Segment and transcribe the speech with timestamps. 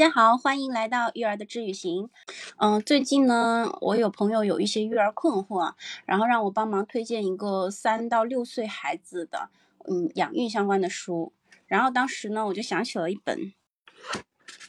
[0.00, 2.08] 大家好，欢迎来到育儿的治愈行。
[2.56, 5.74] 嗯，最近呢，我有朋友有一些育儿困惑，
[6.06, 9.50] 然后让我帮忙推荐一个三到六岁孩子的
[9.86, 11.34] 嗯养育相关的书。
[11.66, 13.38] 然后当时呢，我就想起了一本《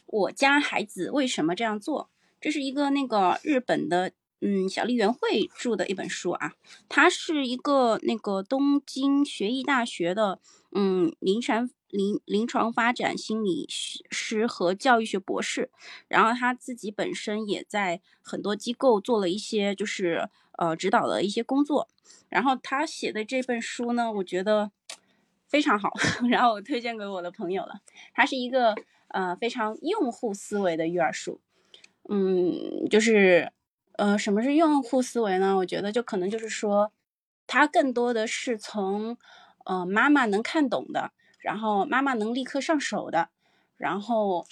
[0.04, 4.12] 我家孩子为什么这样做》，这是一个那个日本的
[4.42, 6.52] 嗯小笠原惠著的一本书啊。
[6.90, 10.40] 他是一个那个东京学艺大学的
[10.72, 11.70] 嗯临床。
[11.92, 15.70] 临临床发展心理师和教育学博士，
[16.08, 21.86] 然后他自己本身也在很多机构做了一些就是呃指导的一些工作，
[22.30, 24.72] 然后他写的这本书呢，我觉得
[25.46, 25.90] 非常好，
[26.30, 27.82] 然后我推荐给我的朋友了。
[28.14, 28.74] 它是一个
[29.08, 31.42] 呃非常用户思维的育儿书，
[32.08, 33.52] 嗯，就是
[33.96, 35.56] 呃什么是用户思维呢？
[35.56, 36.92] 我觉得就可能就是说，
[37.46, 39.16] 它更多的是从
[39.64, 41.12] 呃妈妈能看懂的。
[41.42, 43.28] 然后妈妈能立刻上手的，
[43.76, 44.46] 然后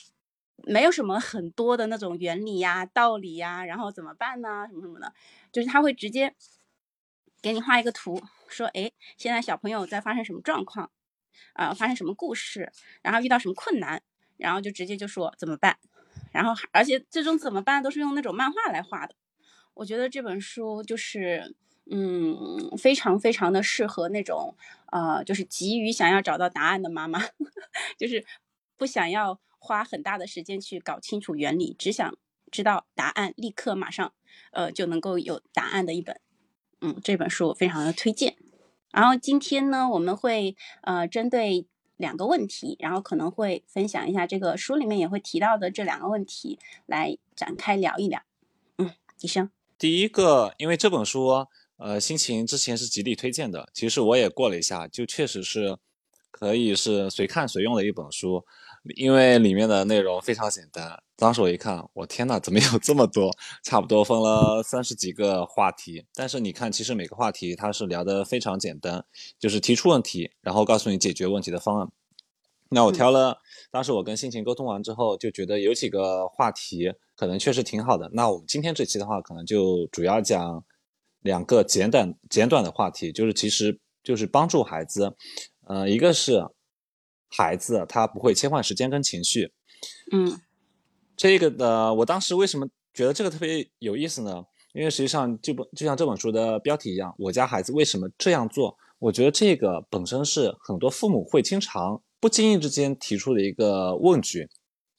[0.57, 4.67] 没有什么很多的那种原理呀、道理呀，然后怎么办呢？
[4.69, 5.13] 什么什么的，
[5.53, 6.35] 就是他会直接
[7.41, 10.91] 给你画一个图，说，哎，现在小朋友在发生什么状况，
[11.53, 14.03] 啊，发生什么故事，然后遇到什么困难，
[14.37, 15.79] 然后就直接就说怎么办，
[16.33, 19.15] 然后而且这种怎么办都是用那种漫画来画的，
[19.75, 21.55] 我觉得这本书就是。
[21.93, 24.55] 嗯，非常非常的适合那种，
[24.93, 27.19] 呃，就是急于想要找到答案的妈妈，
[27.99, 28.25] 就是
[28.77, 32.17] 不想要花很大的时间去搞清楚原理，只想
[32.53, 34.13] 知道答案，立刻马上，
[34.53, 36.21] 呃，就能够有答案的一本。
[36.81, 38.37] 嗯，这本书我非常的推荐。
[38.93, 48.23] 然后今天呢，我们会呃针对两个问题，然后可能会分享一下这个书里面也会提到的这两个问题来展开聊一聊。
[48.79, 49.51] 嗯，医生，
[49.81, 51.47] 第一个，因为这本书。
[51.79, 55.79] 呃，心情之前是极力推荐的，其实我也过了一下，就确实是
[56.31, 58.45] 可以是随看随用的一本书，
[58.97, 61.03] 因为里面的内容非常简单。
[61.17, 63.35] 当时我一看，我天呐，怎么有这么多？
[63.65, 69.03] 差不多分了三十几个话题，但是你看，其实每个话题它是聊得非常简单，
[69.39, 71.89] 就是提出问题，然后告诉你解决问题的方案。
[72.71, 73.39] 那我挑了，
[73.71, 78.11] 当时我跟心情沟通完之后，就觉得有几个话题可能确实挺好的。
[78.15, 80.65] 那我们今天这期的话，可能就主要讲。
[81.23, 85.15] 两个简短简短的话题，就是其实就是帮助孩子，
[85.67, 86.43] 呃，一个是
[87.29, 89.53] 孩子他不会切换时间跟情绪，
[90.13, 90.41] 嗯，
[91.19, 94.43] 这个的我当时为什么觉得这个特别有意思呢？
[94.73, 98.75] 因为实际上就不就像这本书的标题一样，我家孩子为什么这样做？
[98.99, 104.49] 我觉得这个本身是很多父母会经常不经意之间提出的一个问句，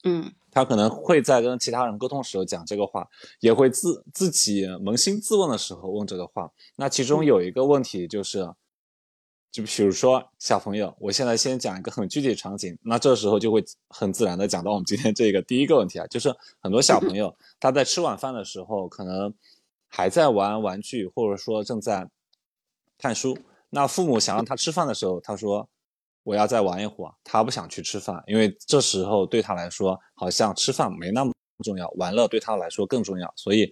[0.04, 0.32] 嗯。
[0.54, 3.08] 他可能会在跟其他人沟通时候讲这个话，
[3.40, 6.50] 也会自自己扪心自问的时候问这个话。
[6.76, 8.46] 那其中有一个问题就是，
[9.50, 19.32] 就比如说小朋友，我现在先讲一个很具体的场景，那这时候就会很自然的讲到我们今天这个第一个问题啊，就是很多小朋友 他在吃晚饭的时候，可能
[19.88, 22.06] 还在玩玩具，或者说正在
[22.98, 23.38] 看书。
[23.70, 25.66] 那父母想让他吃饭的时候，他说。
[26.24, 31.32] 我要再玩一会儿，他不想去吃饭，因为这时候对他来说好像吃饭没那么
[31.64, 33.32] 重要，玩乐对他来说更重要。
[33.36, 33.70] 所以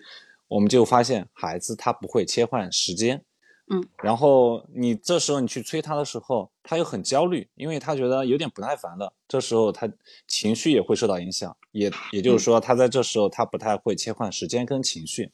[0.49, 3.25] 我们就发现孩子他不会切换时间，
[3.69, 9.12] 嗯，然后你这时候你去催他的时候，他又很焦虑，因为他觉得有点不耐烦了。
[9.28, 9.88] 这时候他
[10.27, 15.31] 情绪也会受到影响，也也就是说他在这时候他不太会切换时间跟情绪，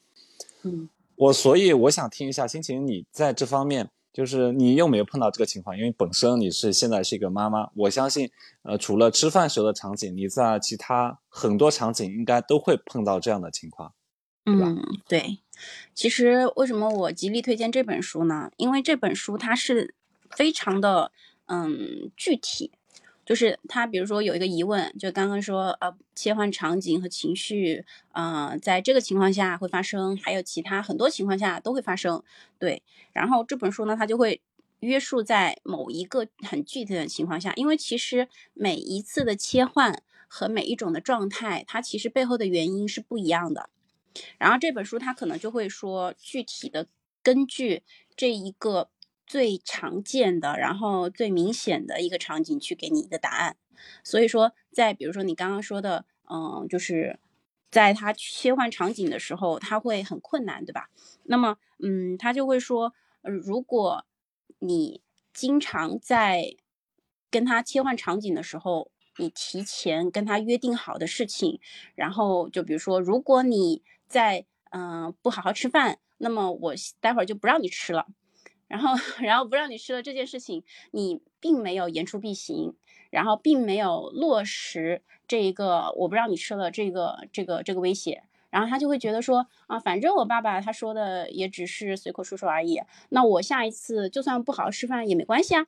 [0.61, 3.89] 嗯，我所以我想听一下心情，你在这方面。
[4.13, 8.29] 就是你有没有碰到这个情况，因为本身你是现在是一个妈妈，我相信，
[8.63, 13.93] 呃，除了吃饭时候的场景，你在其他很多场景应该都会碰到这样的情况，
[14.45, 15.39] 嗯，对。
[15.93, 18.51] 其实为什么我极力推荐这本书呢？
[18.57, 19.93] 因为这本书它是
[20.31, 21.11] 非常的
[21.45, 22.71] 嗯具体。
[23.27, 27.83] 就是他，比如说有一个疑问，就刚刚说，呃，切换场景和情绪，
[28.13, 32.23] 呃，在这个情况下会发生，还有其他很多情况下都会发生，
[32.57, 32.81] 对。
[33.11, 34.39] 然后这本书呢，它就会
[34.79, 43.69] 约束在某一个很具体的情况下，因为其实每一次的切换和每一种的状态，它其实背后的原因是不一样的。
[44.37, 46.87] 然后这本书它可能就会说，具体的
[47.21, 47.83] 根据
[48.15, 48.87] 这一个。
[49.27, 53.57] 最常见的，然后最明显的一个场景去给你一个答案。
[54.03, 57.19] 所以说，在比如说你刚刚说的，嗯，就是
[57.69, 60.89] 在他切换场景的时候，他会很困难，对吧？
[61.23, 64.05] 那么，嗯，他就会说，如果
[64.59, 65.01] 你
[65.33, 66.55] 经常在
[67.29, 71.59] 跟他切换场景的时候，你提前跟他约定好的事情，
[71.95, 78.07] 然后就比如说，如果你在嗯不好好吃饭，那么我待会儿就不让你吃了。
[78.67, 82.75] 然后然后不让你吃了这件事情，你并没有言出必行，
[83.09, 95.67] 然后并没有落实这一个我不让你吃了这个这个这个威胁，然后他就会觉得说啊，反正我爸爸他说的也只是随口说说而已，那我下一次就算不好好吃饭也没关系啊。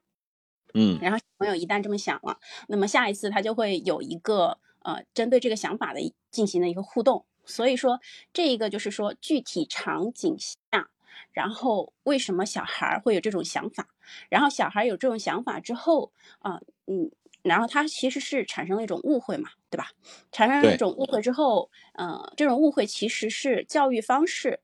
[0.74, 2.38] 嗯，然后小朋友一旦这么想了，
[2.68, 7.25] 那么下一次他就会有一个呃针对这个想法的进行的一个互动。
[7.45, 8.00] 所以说
[8.31, 10.90] 这一个就是说具体场景下，
[11.31, 13.88] 然后为什么小孩会有这种想法？
[14.30, 17.12] 然后小孩有这种想法之后啊，嗯，
[17.42, 19.92] 然后他其实是产生了一种误会嘛，对吧？
[20.31, 24.62] 产生了一种误会之后，呃，这种误会其实是教育方式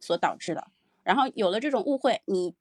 [0.00, 0.68] 所导致的。
[1.02, 2.54] 然后有了这种误会，你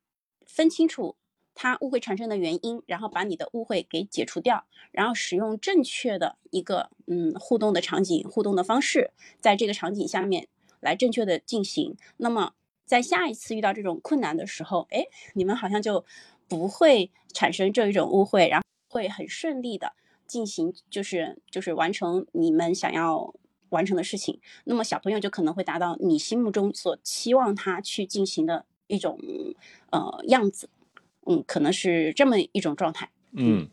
[0.46, 1.16] 分清楚。
[1.54, 9.12] 他误会产生的原因，然后把你的误会给解除掉，然后使用正确的一个嗯互动的场景、互动的方式，
[9.42, 10.48] 在这个场景下面
[10.80, 11.98] 来正确的进行。
[12.18, 12.54] 那么
[12.92, 16.04] 在下一次遇到这种困难的时候，哎，你们好像就
[16.50, 19.94] 不会产生这一种误会，然后会很顺利的
[20.28, 23.34] 进行，就是就是完成你们想要
[23.70, 24.42] 完成的事情。
[24.66, 29.18] 那么小朋友就可能会达到你心目中所期望他去进行的一种
[29.92, 30.70] 呃样子。
[31.26, 33.10] 嗯，可能是这么一种状态。
[33.32, 33.70] 嗯，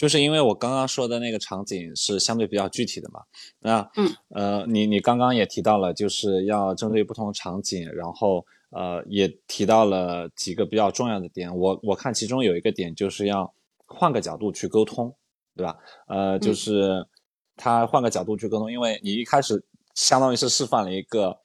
[0.00, 3.20] 就是因为我刚刚说的那个场景是相对比较具体的嘛。
[3.58, 11.54] 那嗯呃，你你刚刚也提到了，就是要针对不同场景，然后呃也提到了几个比较重要的点。
[11.54, 13.52] 我我看其中有一个点就是要
[13.84, 15.14] 换个角度去沟通，
[15.54, 15.76] 对吧？
[16.08, 17.06] 呃，就是
[17.54, 19.62] 他换个角度去沟通，因为你一开始
[19.94, 21.38] 相当于是示范了一个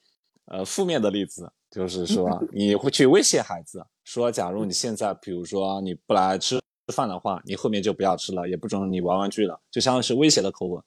[0.45, 3.85] 呃负面的例子，就是说你会去威胁孩子。
[4.05, 6.61] 说，假如你现在，比如说你不来吃
[6.91, 10.83] 饭的话，你后面就不要吃了，也不准你玩玩具了，就相当于是威胁的口吻。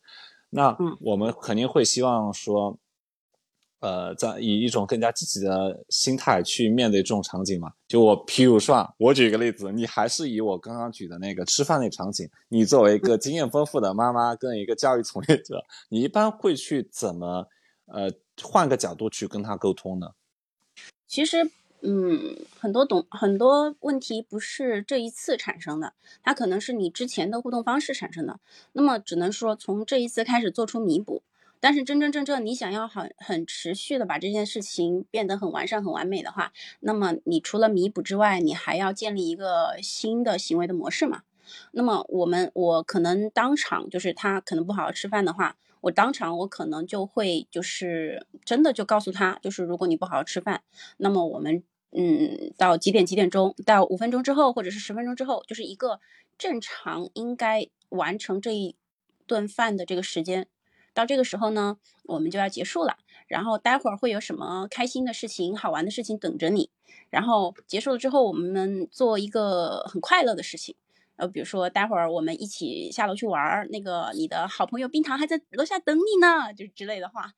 [0.50, 2.78] 那我们肯定会希望说，
[3.80, 7.72] 呃，在以一种更加积极的心态去面对这种场景嘛。
[7.86, 17.46] 就我，譬如说，我举一个例子，你还是以我刚刚举的那个吃饭那场景，你作为一个经验丰富的妈妈跟一个教育从业者，你一般会去怎么，
[17.86, 18.10] 呃，
[18.42, 20.12] 换个角度去跟他沟通呢？
[21.06, 21.50] 其实。
[21.80, 28.40] 嗯，很多懂很多问题不是这一次产生的，它可能是你之前的互动方式产生的。
[28.72, 31.22] 那么只能说从这一次开始做出弥补。
[31.60, 41.22] 但是真真正正你想要很很持续的把这件事情变得很完善、很完美的话，那么你除了弥补之外，你还要建立一个新的行为的模式嘛？
[41.72, 50.62] 那么我们我可能当场就是他可能不好好吃饭的话，我当场我可能就会就是真的就告诉他，就是如果你不好好吃饭，
[50.96, 51.62] 那么我们。
[51.90, 53.54] 嗯，到几点几点钟？
[53.64, 56.00] 到五分钟之后，或者是十分钟之后，就是一个
[56.36, 58.76] 正常应该完成这一
[59.26, 60.48] 顿饭的这个时间。
[60.92, 62.98] 到这个时候呢，我们就要结束了。
[63.26, 66.68] 然后待会儿会有什么开心的事情、好玩的事情等着你。
[67.08, 70.76] 然后结束了之后，我们做一个很快乐的事情。
[71.18, 77.32] 呃，比如说待会儿我们一起下楼去玩儿，那个你的好朋友冰糖还在楼下等你呢，就之类的话。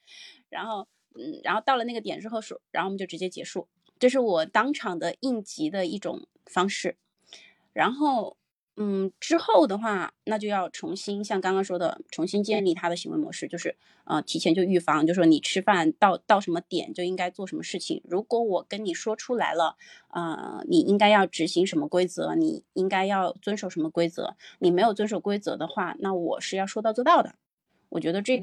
[0.48, 3.68] 然后，嗯，然后到了那个点之后说，然后我们就直接结束。
[3.98, 6.96] 这是我当场的应急的一种方式，
[7.72, 8.36] 然后，
[8.82, 18.02] 嗯，之后的话，那就要重新像刚刚说的，重新建立他的行为模式，就是，呃，提前就预防，就说你吃饭到到什么点就应该做什么事情。
[18.08, 19.76] 如果我跟你说出来了，
[20.08, 27.34] 呃，你应该要执行什么规则，你应该要遵守什么规则，你没有遵守规则的话，那我是要说到做到的。
[27.90, 28.42] 我觉得这，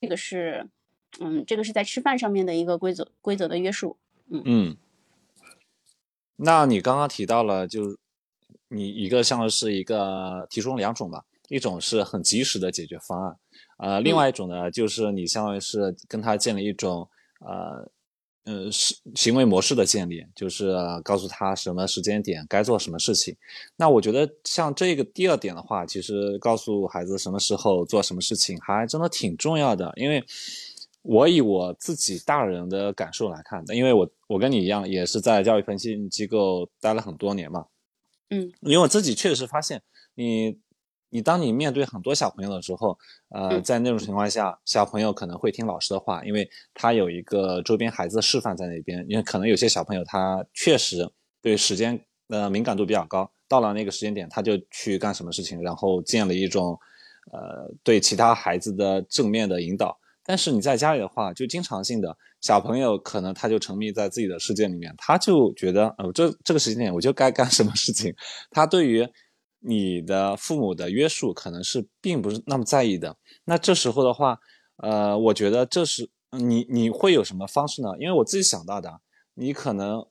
[0.00, 0.66] 这个是，
[1.20, 3.98] 嗯，这个是在吃饭上面的一个规则规则的约束。
[4.30, 4.78] 嗯，
[6.36, 7.98] 那你刚刚提到了，就
[8.74, 13.36] 你一个像是一个提出两种吧，一种是很及时的解决方案，
[13.78, 17.08] 呃，另外一种呢，就是你相当于是跟他建立一种
[17.40, 17.90] 呃
[18.44, 23.36] 呃是行为模式的建立，就是告诉他什么时间点该做什么事情。
[23.76, 30.24] 那我觉得像这个第二点的话，其实告诉孩子什么时候做什么事情，还真的挺重要的，因为。
[31.06, 37.66] 我以我自己大人的感受来看，因为我我跟你一样，也是在教育培训机构待了很多年嘛，
[38.30, 39.82] 嗯，因为我自己确实发现，
[40.14, 40.58] 你
[41.10, 51.08] 你当你面对很多小朋友的时候，呃，在那种情况下，小朋友可能会听老师的话，因为他有一个周边孩子的示范在那边，因为可能有些小朋友他确实
[51.40, 56.78] 对时间呃敏感度比较高，到了那个时间点他就去干什么事情，然后建了一种
[57.30, 59.96] 呃对其他孩子的正面的引导。
[60.24, 68.14] 但是你在家里的话，就经常性的小朋友可能他就沉迷在自己的世界里面，他就觉得，呃，这这个时间点我就该干什么事情。
[68.50, 69.06] 他对于
[69.60, 73.16] 你的父母的约束可能是并不是那么在意的。
[73.44, 74.38] 那这时候的话，
[74.78, 77.88] 呃，我觉得这是你你会有什么方式呢？
[77.98, 79.00] 因为我自己想到的，
[79.34, 80.04] 你可能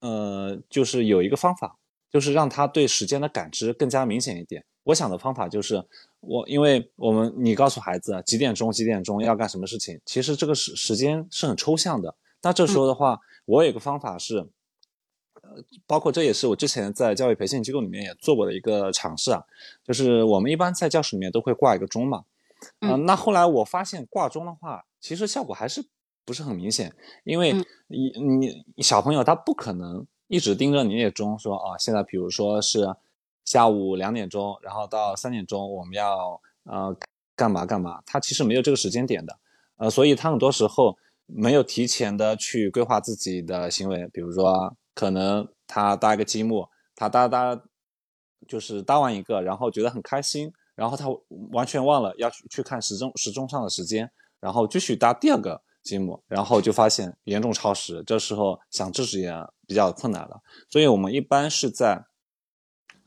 [0.00, 1.78] 呃，就是有一个方法，
[2.10, 4.64] 就是让他对时间的感知更加明显一点。
[4.84, 5.84] 我想的方法就是，
[6.20, 12.14] 我因为我们你告诉孩子几点钟几点钟要干什么事情，其实这个时时间是很抽象的。
[12.42, 14.38] 那这时候的话，我有个方法是，
[15.42, 19.44] 呃，包括这也是我之前在教育培训机构里面也做过的一个尝试啊，
[19.84, 22.24] 就是我们一般在教室里面都会挂一个钟嘛，
[22.80, 25.84] 嗯，那后来我发现挂钟的话，其实效果还是
[26.24, 27.52] 不是很明显，因为
[27.88, 28.12] 你
[28.76, 32.94] 你小朋友他不可能一直盯着你那钟说啊，现在比如说是
[33.50, 36.96] 下午两点钟，然后到三点钟我们要呃
[37.34, 39.36] 干嘛干嘛，他其实没有这个时间点的，
[39.78, 40.96] 呃，所以他很多时候。
[41.32, 46.66] 没有提前的去规划自己的行为，比如说可能他搭一个积木，
[46.96, 47.56] 他搭搭
[48.48, 51.06] 就是搭完一个，然后觉得很开心，然后他
[51.52, 59.32] 完全忘了要去去看时钟时钟上的时间，然后继续搭第二个积木，然后就发现严重超时，这时候想制止也
[59.68, 60.42] 比较困难了。
[60.68, 62.04] 所以我们一般是在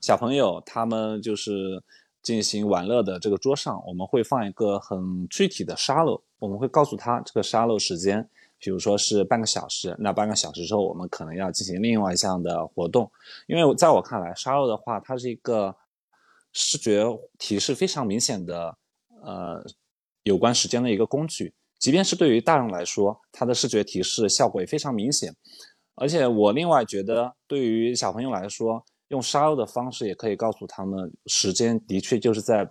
[0.04, 1.82] 小朋友他们就是
[2.22, 6.22] 进行玩乐的这个桌上，我们会放一个很具体的沙漏。
[6.40, 8.30] 我们会告诉他这个沙漏时间，
[8.60, 13.10] 比如说是半个小时，那半个小时之后我们可能要进行另外一项的活动。
[13.48, 15.74] 因为在我看来，沙漏的话，它是一个
[16.52, 17.06] 视觉
[17.38, 18.76] 提示非常明显的，
[19.24, 19.66] 呃，
[20.24, 21.54] 有关时间的一个工具。
[21.80, 25.34] 即便是对于大人来说，它的视觉提示效果也非常明显。
[25.96, 28.84] 而且我另外觉得，对于小朋友来说，
[29.14, 32.68] 用沙漏的方式也可以告诉他们，时间的确就是在，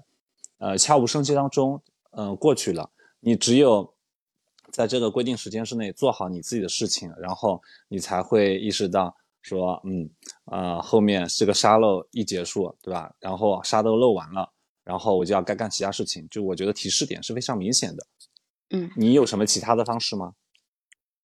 [0.59, 1.81] 呃，悄无声息当中，
[2.11, 2.91] 嗯，过去了。
[3.21, 3.95] 你只有
[4.73, 10.11] 在这个规定时间之内做好你自己的事情，然后你才会意识到说，嗯，
[10.47, 13.15] 呃，后面这个沙漏一结束，对吧？
[13.21, 14.51] 然后沙都漏完了，
[14.83, 16.27] 然后我就要该干其他事情。
[16.29, 18.05] 就我觉得提示点是非常明显的。
[18.71, 20.35] 嗯，你有什么其他的方式吗？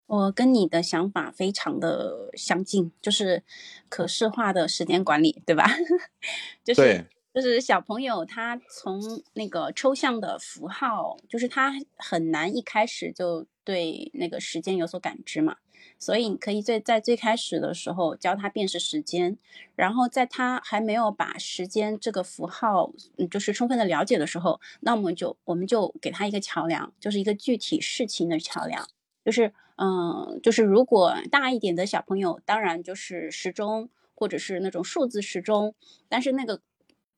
[0.07, 3.43] 我跟你的想法非常的相近，就是
[3.89, 5.69] 可视化的时间管理，对吧？
[6.63, 7.05] 就是。
[7.35, 9.01] 就是小朋友，他从
[9.33, 15.57] 那个抽象的符号，就是他很难一开始就对那个时间有所感知嘛，
[15.99, 19.37] 所以你可以最在最开始的时候教他辨识时间，
[19.75, 28.87] 然后在他还没有把时间这个符号，嗯，就是充分的了解的时候，那我们就我们就给他一个桥梁，就是一个具体事情的桥梁，
[29.25, 35.75] 就是嗯，就是如果大一点的小朋友，当然就是时钟或者是那种数字时钟，
[36.09, 36.61] 但是那个。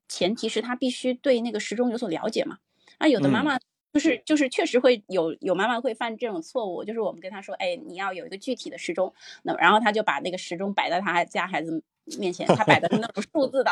[0.10, 2.60] 前提是他必须对那个时钟有所了解嘛？
[2.98, 3.60] 那有的妈妈
[3.92, 11.84] 就是就是确实会有有妈妈会犯这种错误，就是我们跟他说，哎，你要有一个具体的时钟，那然后他就把那个时钟摆在他家孩子
[12.18, 13.72] 面前，他摆的是那种数字的，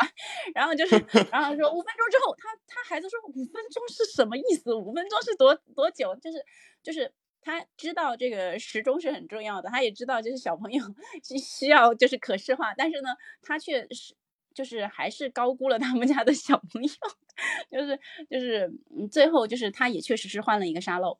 [0.54, 1.02] 然后就是
[1.32, 4.74] 然后说五分钟之后，他他孩子说五分钟是什么意思？
[4.74, 6.14] 五分钟是多多久？
[6.16, 6.44] 就是
[6.82, 7.10] 就是
[7.46, 10.84] 他知道这个时钟是很重要的，他也知道就是小朋友
[11.22, 13.10] 是需要就是可视化，但是呢，
[13.40, 14.14] 他却是。
[14.56, 16.88] 就是还是高估了他们家的小朋友，
[17.70, 18.00] 就是
[18.30, 21.18] 就是嗯，最后就是他也确实是换了一个沙漏，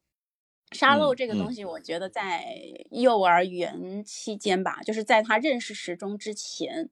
[0.73, 2.47] 沙漏这个东西，我觉得在
[2.91, 6.89] 幼儿园期间吧，就是在他认识时钟之前，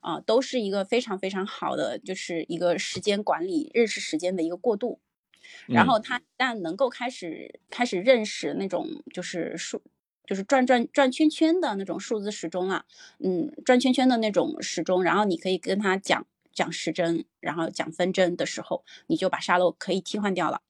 [0.00, 4.98] 啊，都是一个非常非常好的，就是一个时间管理、认识时间的一个过渡。
[5.66, 9.82] 然后他一旦能够开始开始认识那种就是数。
[10.26, 12.86] 就是转转转圈圈的那种数字时钟啊，
[13.18, 20.62] 嗯，转圈圈的那种时钟，然后你可以跟他讲讲时针，然后讲分针的时候，你就把沙漏可以替换掉了。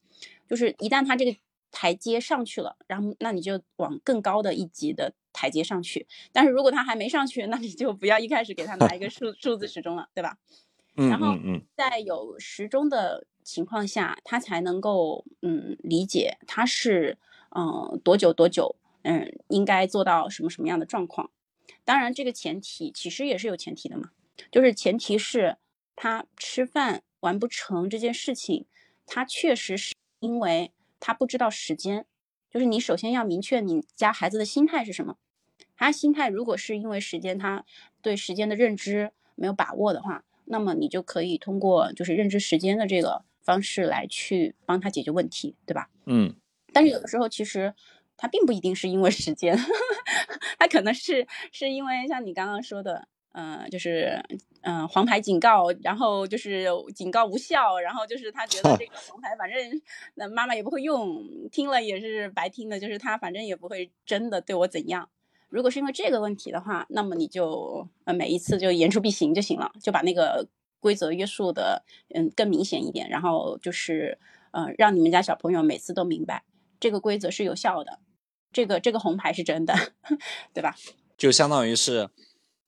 [0.48, 1.36] 就是一旦他这个
[1.70, 6.08] 台阶上去了，然后那你就往更高的一级的台阶上去。
[6.32, 10.36] 但是如果他还没上去，那你就不要一开始给他拿一个数 数字时钟了，对吧？
[10.96, 11.36] 嗯然后
[11.76, 17.18] 在有时钟的情况下，他才能够嗯理解他是
[17.50, 18.74] 嗯多久多久。
[19.06, 21.30] 嗯，应该做到什么什么样的状况？
[21.84, 24.12] 当然，这个前提其实也是有前提的嘛，
[24.50, 25.58] 就是前提是
[25.94, 28.64] 他吃饭完不成这件事情，
[29.04, 32.06] 他确实是因为他不知道时间。
[32.50, 35.18] 就是你首先要明确你家孩子的心态是什么。
[35.76, 37.66] 他心态如果是因为时间，他
[38.00, 45.88] 对时间的认知没有把握的话，那么你就可以通过就是认知时间的这个方式来去帮他解决问题，对吧？
[46.06, 46.34] 嗯。
[46.72, 47.74] 但是有的时候其实。
[48.16, 49.58] 他并不一定是因为时间，
[50.56, 54.22] 他可能是是因为像你刚刚说的，嗯，就是
[54.62, 59.58] 嗯黄牌警告，然后就是警告无效，然后就是他觉得 这个黄牌反正
[60.14, 65.10] 那妈妈也不会用，听了也是白听的，就是他反正也不会真的对我怎样。
[65.48, 70.46] 如果是因为这个问题的话，那么你就呃每一次就言出必行就行了，就把那个
[70.84, 71.82] 规则约束的
[72.14, 74.18] 嗯更明显一点，然后就是
[74.50, 76.44] 呃让你们家小朋友每次都明白。
[76.78, 78.00] 这个规则是有效的，
[78.52, 79.72] 这个这个红牌是真的，
[80.52, 80.76] 对吧？
[81.16, 82.10] 就相当于是，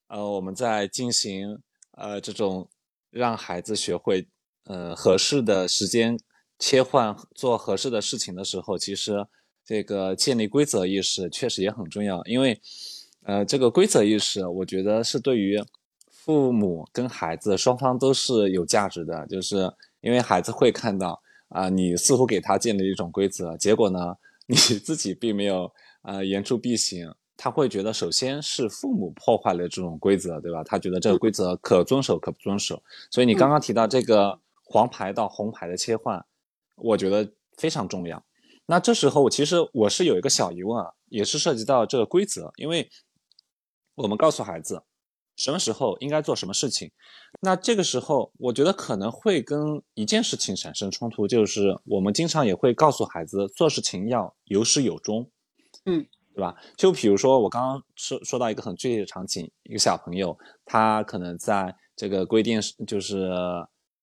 [0.08, 2.70] 呃，我们在进行呃这种
[3.10, 4.26] 让孩子学会
[4.64, 6.18] 呃合适的时间
[6.58, 9.26] 切换做合适的事情的时候，其实
[9.62, 12.58] 这个建立规则意识确实也很重要，因为
[13.24, 15.62] 呃这个规则意识，我觉得是对于
[16.26, 24.16] 父母跟孩子双方都是有价值的，就是因为孩子会看到啊，你似乎给他建立一种规则，结果呢
[24.46, 27.14] 你 自己并没有呃言出必行。
[27.38, 30.64] 他会觉得，首先是父母破坏了这种规则，对吧？
[30.64, 32.82] 他觉得这个规则可遵守可不遵守。
[33.10, 36.24] 所以你刚刚提到这个黄牌到红牌的切换，
[36.76, 38.24] 我觉得非常重要。
[38.64, 42.90] 那这时候，我其实我是有一个小疑问啊，也是涉及到这个规则，因为
[43.96, 44.82] 我们告诉孩子
[45.36, 46.90] 什么时候应该做什么事情，
[47.40, 55.30] 那这个时候我觉得可能会跟一件事情产生冲突，就是我们经常也会告诉孩子做事情要有始有终，
[55.84, 56.06] 嗯。
[56.34, 56.54] 对吧？
[56.76, 63.32] 就比如说我刚刚说说到一个很具体的场景，一个小朋友，他可能在这个规定就是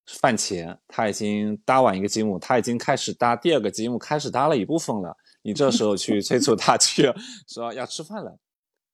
[0.08, 5.16] 饭前，他已经搭完一个积木，他已经开始搭第二个积木，开始搭了一部分了。
[5.44, 7.08] 你这时候去催促他去
[7.48, 8.40] 说要吃饭了，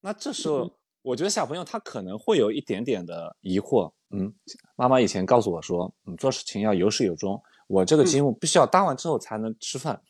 [0.01, 0.69] 那这时候
[1.01, 4.34] 我觉得小朋友他可能会有一点点的疑惑，嗯，
[4.75, 10.01] 妈妈以前告诉我说，嗯，做事情要有始有终，我这个积木必须要搭完之后才能吃饭，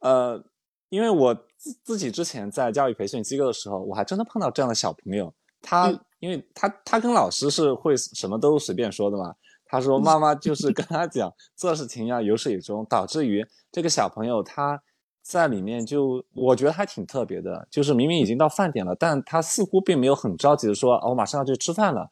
[0.00, 0.44] 呃。
[0.90, 5.32] 因为我自自己之前在教育培训机构的时候，我还真的碰到这样的小朋友。
[5.62, 9.32] 他，因为他他跟老师是会什么都随便说的嘛。
[9.66, 14.82] 他说妈妈就是跟他讲做事情要有始有终，导致于这个小朋友他
[15.30, 22.10] 在里面就我觉得还挺特别的，就是明明已经到饭点了，但他似乎并没有很着急的说，我马上要去吃饭了。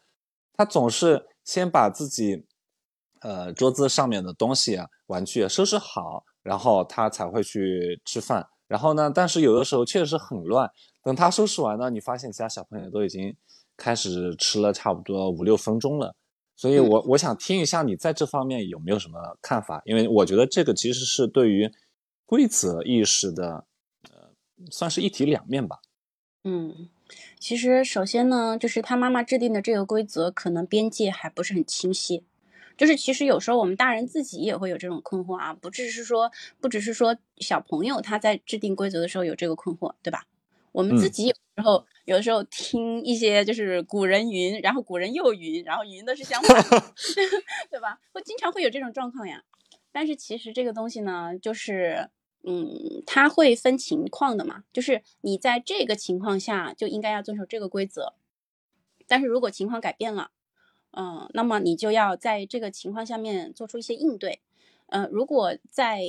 [0.57, 2.47] 他总是先把自己
[3.23, 8.47] 呃桌子上面的东西啊玩具收拾好，然后他才会去吃饭。
[8.69, 9.11] 然后呢？
[9.13, 10.71] 但是有的时候确实很乱。
[11.03, 13.35] 等他收拾完呢，你发现其他小朋友都已经
[13.77, 16.15] 开始吃了差不多五六分钟了。
[16.55, 19.81] 所以，我我想听一下你在这方面有没有什么看法？
[19.85, 21.71] 因为我觉得这个其实是对于
[22.29, 23.65] 规则意识的，
[24.11, 24.29] 呃，
[24.71, 25.81] 算是一体两面吧。
[26.45, 26.91] 嗯，
[27.39, 32.27] 其实首先呢，就是他妈妈制定的这个规则，可能边界还不是很清晰。
[32.77, 40.27] 就是其实有时候我们大人自己也会有这种困惑啊，不只是说不只是说小朋友他在制定规则的时候有这个困惑，对吧？
[40.73, 46.63] 我们自己有时候有的时候听一些就是古人云，然后古人又云，然后云的是相反，
[47.71, 47.99] 对吧？
[48.13, 49.43] 会经常会有这种状况呀。
[49.91, 52.11] 但是其实这个东西呢，就是
[52.49, 58.15] 嗯，它会分情况的嘛，就是你在这个情况下就应该要遵守这个规则，
[59.07, 60.31] 但是如果情况改变了。
[60.93, 64.41] 嗯，那么你就要在这个情况下面做出一些应对。
[64.87, 66.01] 呃，如果在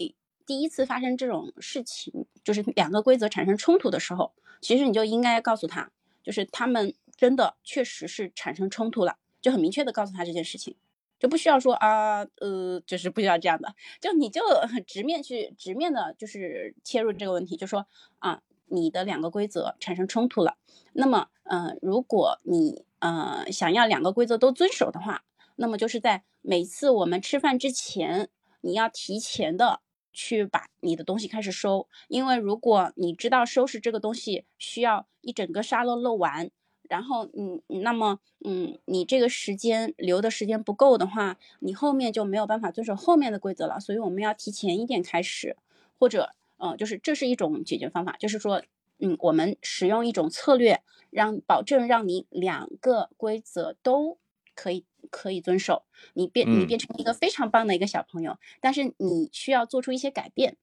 [0.45, 5.91] 第一次发生这种事情，就是两个规则产生冲突的时候，其实你就应该告诉他，
[6.23, 10.77] 就是他们真的确实是产生冲突了，就很明确的告诉他这件事情，
[11.19, 17.85] 就不需要说啊，呃，就是不需要这样的，就你就很直面去直面的，就是切入这个问题，就说
[18.19, 20.55] 啊，你的两个规则产生冲突了，
[20.93, 22.85] 那么，嗯，如果你。
[23.01, 25.23] 呃，想要两个规则都遵守的话，
[25.55, 28.27] 那么就是在每次我们吃饭之前，
[28.59, 29.79] 你要提前的
[30.11, 36.51] 去把你的东西开始收，因为如果你知道收拾这个东西需要一整个沙漏漏完，
[36.89, 43.79] 然后嗯，那么嗯，你这个时间留的时间不够的话，你后面就没有办法遵守后面的规则了。
[43.79, 45.55] 所以我们要提前一点开始，
[45.97, 48.61] 或者呃，就是这是一种解决方法，就是说。
[49.01, 54.17] 嗯，我们使用一种策略，让保证让你两个规则都
[54.53, 55.83] 可以可以遵守，
[56.15, 58.37] 你变你变成一个非常棒的一个小朋友。
[58.59, 60.57] 但是你需要做出一些改变，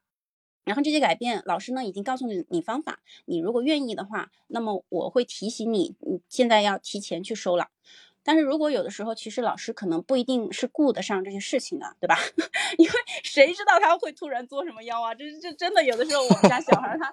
[0.67, 3.01] 然后这些改变，老师呢已经告诉你你方法。
[3.25, 7.71] 你如果愿意的话，那么我会提醒你，你现在要提前去收了。
[8.23, 12.19] 但是如果有的时候，其实老师可能不一定是顾得上这些事情的，对吧？
[12.77, 15.15] 因为谁知道他会突然作什么妖啊？
[15.15, 17.11] 这这真的有的时候，我们家小孩他。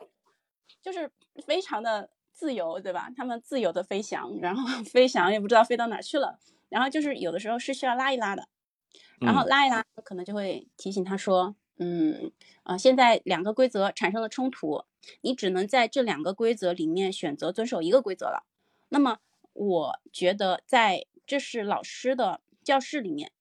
[0.81, 1.09] 就是
[1.45, 3.09] 非常的自由，对吧？
[3.15, 6.37] 他们自由的飞翔，然后 飞翔也不知道飞到哪去了。
[6.67, 8.49] 然后就是有的时候是需要拉一拉的，
[9.21, 12.31] 然后拉一拉，可能就会提醒他说：“嗯，
[12.63, 14.85] 啊，现在两个规则产生了冲突，
[15.21, 18.45] 你只能在这两个规则里面选择遵守一个规则了。
[18.89, 19.19] 那么
[19.53, 23.31] 我觉得在这是老师的教室里面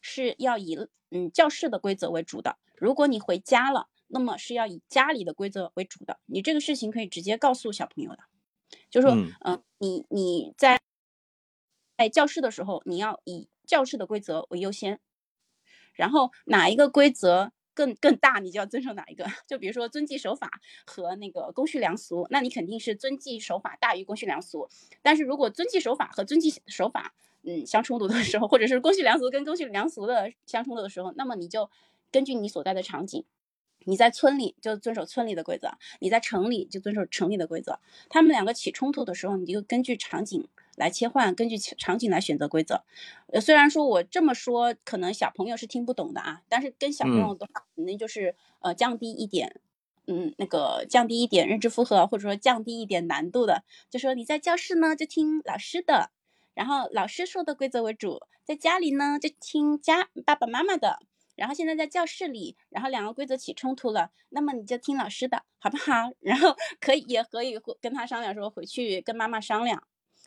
[0.00, 2.58] 是要以嗯教室的规则为主的。
[2.76, 8.18] 如果你回家了。”那么是要以家里的规则为主的，你这个事情可以直接告诉小朋友的，
[8.90, 9.10] 就说，
[9.40, 10.78] 嗯，你你在
[11.96, 15.00] 在教室的时候，你要以教室的规则为优先，
[15.94, 19.26] 然后哪一个规则更更大，你就要遵守哪一个？
[19.46, 20.50] 就比如说遵纪守法
[20.86, 24.68] 和那个公序良俗，那你肯定是遵纪守法大于公序良俗。
[25.02, 31.68] 但是如果遵纪守法和遵纪守法，嗯，相冲突的时候，或者是公序良俗跟公序良俗的相冲突的时候，那么你就
[32.10, 33.24] 根据你所在的场景。
[33.86, 37.80] 你在村里就遵守村里的规则，你在城里就遵守城里的规则。
[38.08, 42.82] 他们两个起冲突的时候，你就根据场景来切换，根据场景来选择规则。
[43.32, 49.60] 呃，虽然说我这么说，可能小朋友是听不懂的啊，但是跟小朋友的话，肯定就是呃降低一点，
[50.06, 53.64] 嗯，那个降低一点认知负荷，或者说降低一点难度的。
[53.90, 56.10] 就说你在教室呢就听老师的，
[56.54, 61.00] 然后老师说的规则为主；在家里呢就听家爸爸妈妈的。
[61.36, 66.12] 然后现在在教室里，然后两个规则起冲突了，那么你就听老师的，好不好？
[66.22, 69.82] 然后可以也可以跟他商量说，回去跟妈妈商量，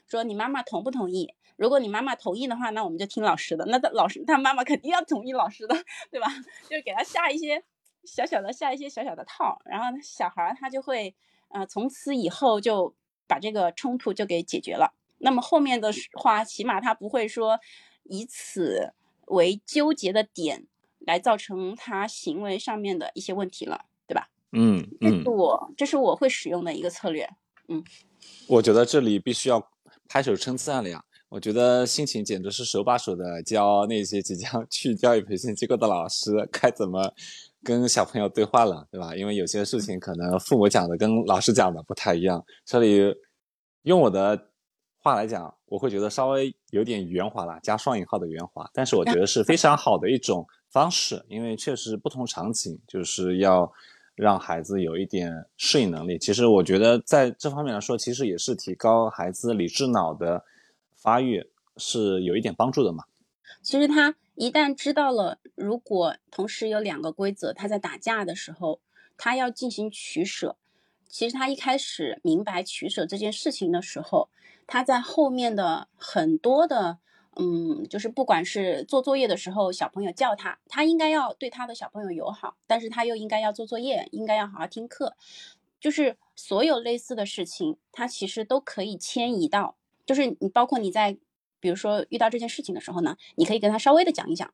[0.07, 1.33] 说你妈妈同不同意？
[1.55, 3.65] 如果你妈妈同意的话，那我们就听老师的。
[3.65, 5.75] 那他老师他妈妈肯定要同意老师的，
[6.11, 6.27] 对吧？
[6.69, 7.63] 就是给他下一些
[8.03, 11.15] 小小的下一些小小的套，然后小孩他就会
[11.49, 12.93] 呃从此以后就
[13.27, 14.93] 把这个冲突就给解决了。
[15.19, 17.59] 那么后面的话，起码他不会说
[18.03, 18.93] 以此
[19.27, 20.67] 为纠结的点。
[21.01, 24.29] 来造成他行为上面的一些问题了，对吧？
[24.51, 27.29] 嗯嗯，这是我这是我会使用的一个策略。
[27.69, 27.81] 嗯，
[28.49, 29.71] 我觉得这里必须要
[30.07, 31.03] 拍手称赞了呀！
[31.29, 37.13] 我觉得心情简直是手把手的教那些即将 去教育培训机构的老师该怎么
[37.63, 39.15] 跟小朋友对话了，对吧？
[39.15, 42.43] 因为有些事情可能父母讲的跟老师讲的不太一样。
[42.65, 43.13] 这里
[43.83, 44.49] 用我的
[45.03, 50.45] 话来讲，我会觉得稍微有点圆滑了，加双引号的圆滑，但是我觉得是非常好的一种。
[50.69, 53.71] 方式，因为确实不同场景，就是要
[54.17, 56.17] 让孩子有一点适应能力。
[56.17, 60.43] 其实我觉得在这方面来说，其实也是提高孩子理智脑的
[60.95, 63.05] 发育是有一点帮助的嘛。
[63.61, 68.79] 其实他一旦知道了，如果同时有两个规则，他在打架的时候，
[69.15, 70.55] 他要进行取舍。
[71.07, 74.29] 其实他一开始明白取舍这件事情的时候，
[74.65, 76.97] 他在后面的很多的。
[77.39, 85.15] 嗯，就是不管是做作业的时候，小朋友叫他，他应该要对他的小朋友友好，但是他又应该要做作业，应该要好好听课。
[85.79, 91.15] 就是所有类似的事情，他其实都可以迁移到，就是你包括你在，
[91.59, 94.51] 比如说遇到这件事情的时候呢，你可以跟他稍微的讲一讲，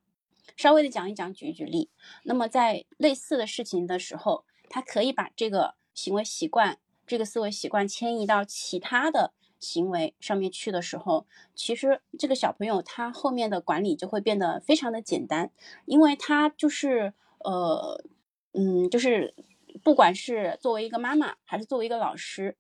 [0.58, 1.90] 稍微的讲一讲，举一举例。
[2.24, 9.32] 那么在类似的事情的时候，他可以把这个行为习惯、这个思维习惯迁移到其他的。
[9.64, 15.50] 行为上面去的时候，其实这个小朋友他后面的管理就会变得非常的简单，
[15.86, 18.04] 因为他就是呃
[18.52, 19.34] 嗯，就是
[19.82, 22.56] 不管是作为一个妈妈还是作为一个老师，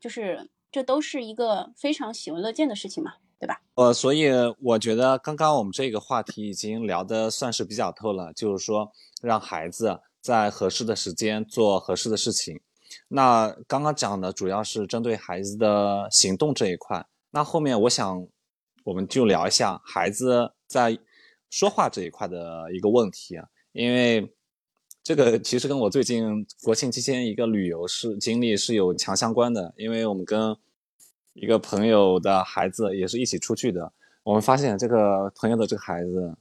[0.00, 3.60] 就是这都是一个非常喜闻乐见的事情嘛，对吧？
[3.74, 4.28] 呃，所以
[4.62, 8.90] 我觉得刚刚我们这个话题已经聊的算是比较透了，就是说
[9.20, 12.60] 让孩子在合适的时间做合适的事情。
[13.08, 18.26] 那刚刚讲的主要是针对孩子的行动这一块，那后面我想
[18.84, 20.98] 我们就聊一下孩子在
[21.48, 24.34] 说话这一块的一个问题啊，因为
[25.02, 30.56] 这个其实跟我最近国庆期间一个旅游是经历是有强相关的，因为我们跟
[31.34, 33.92] 一个朋友的孩子也是一起出去的，
[34.24, 36.36] 我们发现这个朋友的这个孩子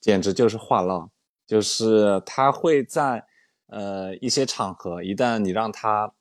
[0.00, 1.10] 简直就是话唠，
[1.46, 3.26] 就是他会在。
[3.68, 6.12] 呃，一些场合，一旦你让他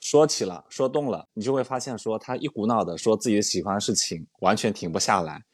[0.00, 5.44] 说起了，说动了，你就会发现，说他一股脑的说自己喜欢的事情，完全停不下来。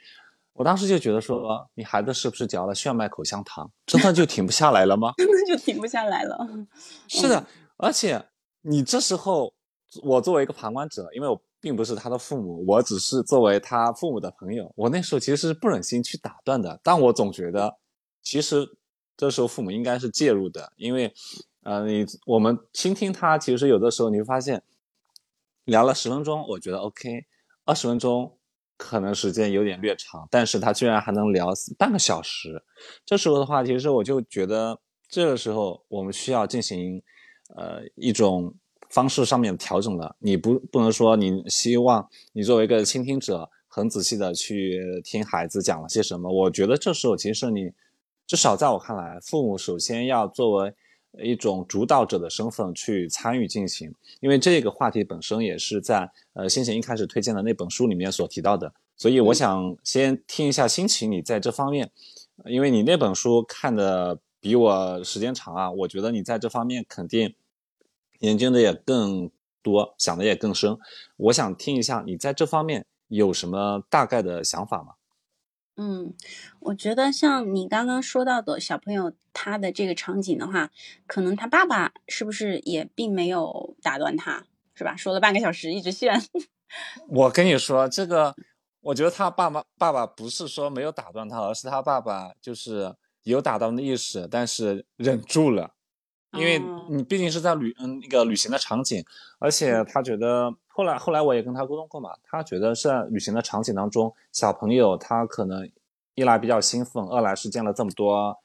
[0.52, 5.12] 我当时就觉得说，你孩子是不是嚼了炫迈口香糖，真的就停不下来了吗？
[5.16, 6.38] 真的就停不下来了。
[7.08, 7.44] 是的，
[7.78, 8.24] 而且
[8.62, 9.52] 你这时候，
[10.04, 17.76] 我作为一个旁观者，因为我并不是他的父母，我只是作为他父母的朋友，我那时候其实是不忍心去打断的，但我总觉得，
[18.22, 18.76] 其实。
[19.16, 21.14] 这时候父母应该是介入的，因为，
[21.62, 24.62] 呃，你我们倾听他，其实有的时候你会发现，
[25.64, 27.24] 聊了十分钟，我觉得 OK，
[27.64, 28.36] 二十分钟
[28.76, 32.64] 可能时间有点略长，但是他居然还能聊半个小时，
[33.06, 37.00] 这时候的话，其实我就觉得这个时候我们需要进行，
[37.54, 38.52] 呃，一种
[38.90, 40.16] 方式上面调整了。
[40.18, 47.72] 你不不能说你希望你作为一个倾听者，很仔细的去听孩子讲了些什么，我觉得这时候其实你。
[48.26, 50.74] 至少在我看来，父母首先要作为
[51.22, 61.90] 一种主导者的身份去参与进行，因为这个话题本身也是在呃先前一开始推荐的那本书里面所提到的，所以我想先听一下心情，你在这方面，
[62.46, 67.34] 因为你那本书看的比我时间长啊，我觉得你在这方面肯定
[68.20, 69.30] 研究的也更
[69.62, 70.76] 多，想的也更深，
[71.16, 74.94] 我想听一下你在这方面有什么大概的想法吗？
[75.76, 76.14] 嗯，
[76.60, 80.70] 我觉得像你刚刚说到的小朋友他的这个场景的话，
[81.06, 84.94] 可能他爸爸是不是也并没有打断他，是吧？
[84.96, 86.22] 说了半个小时一直炫。
[87.08, 88.34] 我跟你说这个，
[88.80, 95.73] 我觉得他爸爸爸爸不是说没有打断他，而是他爸爸就是有打断的意识，但是忍住了，
[96.36, 99.04] 因为你毕竟是在旅嗯那个旅行的场景，
[99.38, 100.54] 而且他觉得。
[100.76, 105.70] 后来，后来我也跟他沟通过嘛，他觉得是在旅行的场景当中，小朋友他可能
[106.16, 108.36] 一来比较兴奋，二来是见了这么多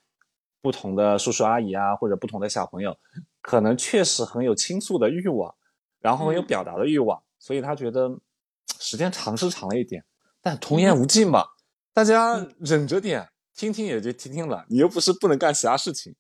[0.62, 2.96] 不同的叔叔阿姨啊，或者不同的小朋友，
[3.42, 5.56] 可能确实很有倾诉的欲望，
[6.02, 8.20] 然后有表达的欲望，所以他觉得
[8.80, 10.06] 时间长是长了一点，
[10.40, 11.44] 但童言无忌嘛，
[11.96, 16.16] 大家忍着点，听听也就听听了，你又不是不能干其他事情。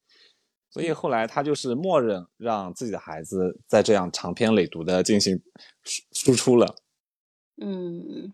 [0.69, 5.41] 所以后来他就是默认让自己的孩子在这样长篇累读的进行
[5.83, 6.75] 输输出了。
[7.61, 8.33] 嗯，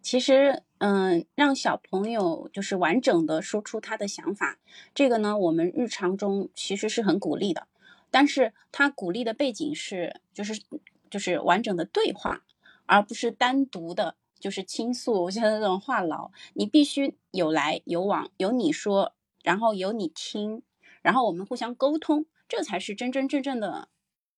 [0.00, 4.58] 其实，嗯，让小朋友就是完整的说出他的想法，
[4.94, 7.66] 这个呢，我们日常中其实是很鼓励的。
[8.10, 10.62] 但是他鼓励的背景是，就是
[11.10, 12.44] 就是完整的对话，
[12.86, 16.30] 而不是单独的，就是倾诉，像那种话痨。
[16.54, 20.62] 你必须有来有往，有你说，然后有你听。
[21.02, 23.88] 然后我们互相沟通，这才是真真正正的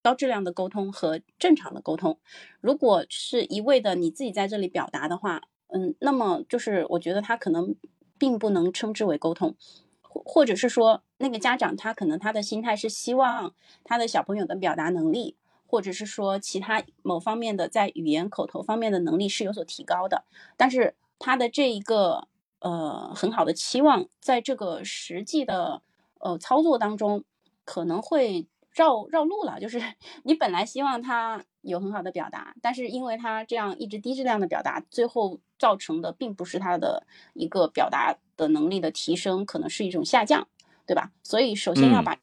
[0.03, 2.19] 高质量的沟通和正常的沟通。
[2.61, 7.75] 如果是一味的你自己在这里表达的话，嗯，那么就是我觉得他可能
[8.19, 9.55] 并不能称之为沟通，
[10.03, 20.25] 或或者是说那个家长他可能他的心态是希望他的小朋友的表达能力，或者是说其他某方面的在语言口头方面的能力是有所提高的，
[20.57, 22.29] 但是他的这一个
[22.61, 25.83] 呃很好的期望，在这个实际的。
[26.25, 27.23] 呃，操作当中
[27.67, 29.79] 可能会绕绕路了，就是
[30.25, 40.49] 你本来希望他有很好的表达，但是因为他这样一直低质量的表达，最后造成的并不是他的一个表达的能力的提升，可能是一种下降，
[40.87, 41.13] 对吧？
[41.23, 42.19] 所以首先要把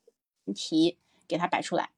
[0.46, 1.92] 问题给它摆出来，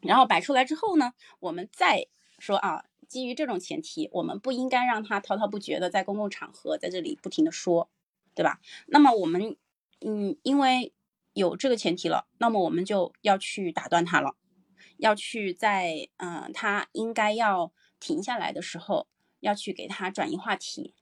[0.00, 2.08] 然后摆出来之后呢，我们再
[2.40, 7.88] 说啊，基于这种前提，我们不应该让他滔滔不绝的在公共场合在这里不停的说，
[8.34, 8.58] 对吧？
[8.86, 9.56] 那么我们
[10.00, 10.92] 嗯，因为
[11.36, 14.36] 有这个前提了，那么我们就要去打断他了，
[14.96, 17.70] 要去在嗯他应该要
[18.00, 19.06] 停下来的时候，
[19.40, 20.94] 要去给他转移话题。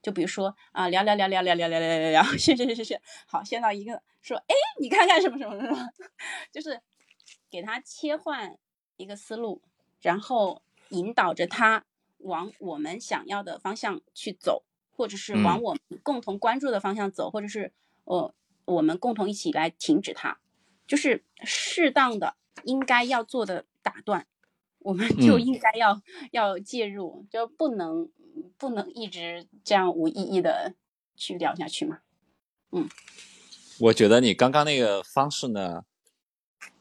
[0.00, 5.76] 就比如说啊，聊聊聊聊聊聊聊聊聊聊， 是是是是是，好，先到一个说，哎，你看看什么什么什么，
[6.52, 6.80] 就是
[7.50, 8.56] 给他切换
[8.96, 9.60] 一个思路，
[10.00, 11.84] 然后引导着他
[12.18, 17.72] 往我们想要的方向去走，或者是往我们共同关注的方向走，或者是
[18.04, 18.32] 呃。
[18.64, 20.38] 我们共同一起来停止它，
[20.86, 24.26] 就是适当的应该要做的打断，
[24.78, 28.08] 我们就应该要要介入，就不能
[28.56, 30.74] 不能一直这样无意义的
[31.16, 31.98] 去聊下去嘛。
[32.70, 32.88] 嗯，
[33.80, 35.84] 我觉得你刚刚那个方式呢，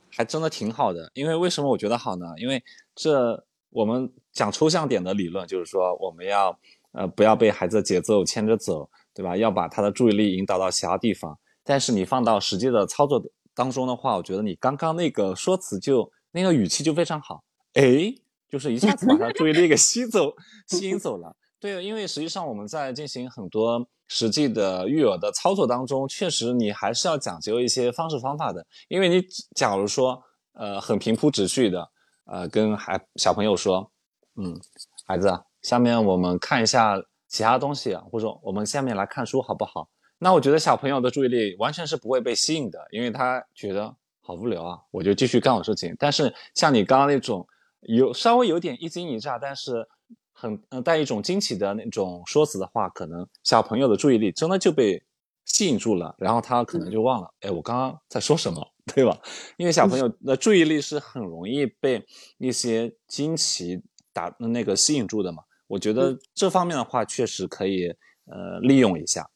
[0.10, 1.12] 还真的挺好的。
[1.13, 2.28] 因为为什么我觉得好呢？
[2.38, 2.63] 因为
[2.96, 6.60] 这我们讲抽象点的理论，就是说我们要
[6.91, 9.36] 呃不要被孩子的节奏牵着走，对吧？
[9.36, 11.39] 要把他的注意力引导到其他地方。
[11.71, 13.23] 但是你放到实际的操作
[13.55, 18.13] 当中的话，我觉得你刚刚那个说辞就那个语气就非常好，哎，
[18.49, 20.34] 就是一下子把他注意力给吸走、
[20.67, 21.34] 吸引走了。
[21.62, 28.67] 对，因为实际上我们在进行很多实际的育儿的操作当中，确实你还是要讲究一些方式方法的。
[28.89, 29.23] 因为你
[29.55, 31.89] 假如说，呃，很平铺直叙的，
[32.25, 33.89] 呃，跟孩小朋友说，
[34.36, 34.60] 嗯，
[35.07, 35.31] 孩子，
[35.62, 39.88] 下面我们看一下其他东西，或者我们下面来看书好不好？
[40.23, 45.95] 那我觉得小朋友的注意力完全是不会被吸引的，因为他觉得好无聊啊，我就继续干我事情。
[45.97, 47.47] 但是像你刚刚那种
[47.79, 49.88] 有稍微有点一惊一乍，但是
[50.31, 55.01] 很嗯带一种惊奇的那种说辞的话，可能小朋友的注意力真的就被
[55.43, 59.19] 吸引住了，然后他可能就忘了，哎，我刚刚在说什么，对吧？
[59.57, 62.05] 因为小朋友的注意力是很容易被
[62.38, 63.81] 一些惊奇
[64.13, 65.41] 打那个吸引住的嘛。
[65.65, 67.88] 我觉得这方面的话，确实可以
[68.25, 69.27] 呃利用一下。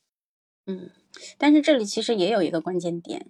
[0.67, 0.89] 嗯，
[1.37, 3.29] 但是这里其实也有一个关键点，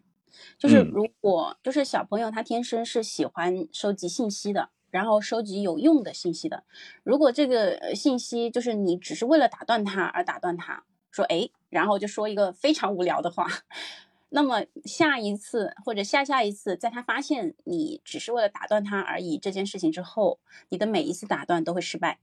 [0.57, 6.63] 就是如果就是小朋友他天生是喜欢收集信息的，然后收集有用的信息的。
[7.03, 13.47] 如果这个信息就是你只是为了打断他而打断他，说哎，然后就说一个非常无聊的话，
[14.29, 22.19] 那么下一次或者下下一次，在他发现你只是为了打断他而已这件事情之后，你的每一次打断都会失败，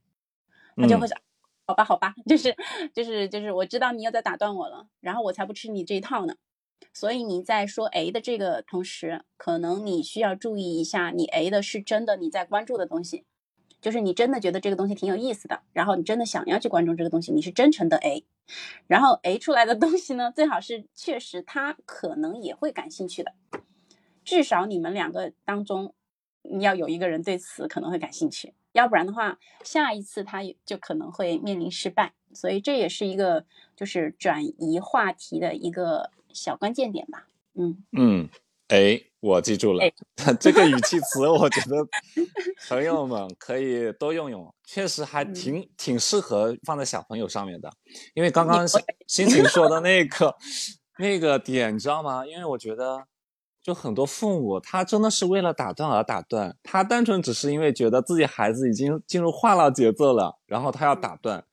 [0.75, 1.17] 他就会想。
[1.73, 2.55] 好吧，好吧，就是
[2.93, 6.35] 就是就是，我知道你又在打断我了，然后我才不吃你这一套呢。
[6.93, 13.25] 所以你在说 A 的这个同时，可能你需要注意一下，你 A 的是真的你在关注的东西，
[13.81, 18.23] 就是你真的觉得这个东西挺有意思的，然后你真的想要去关注这个东西，你是真诚的 A，
[18.85, 23.33] 然后 A 出来的东西呢，最好是确实他可能也会感兴趣的，
[24.23, 25.95] 至少你们两个当中，
[26.43, 37.27] 你要有一个人对此可能会感兴趣，要不然的话，下一次他也就可能会面临失败，所以这也是一个就是转移话题的一个小关键点吧。
[37.55, 38.29] 嗯嗯，
[38.67, 39.83] 哎，我记住了，
[40.39, 41.87] 这个语气词，我觉得
[42.67, 47.71] 朋友们可以多用用，确实还挺挺适合放在小朋友上面的。
[48.15, 48.67] 因为刚刚
[49.07, 50.35] 心情说的那个
[50.97, 52.25] 那个点，你知道吗？
[52.25, 53.05] 因为我觉得，
[53.63, 61.45] 就很多父母他真的是为了打断而打断，他单纯只是因为觉得自己孩子已经进入话唠节奏了，然后他要打断。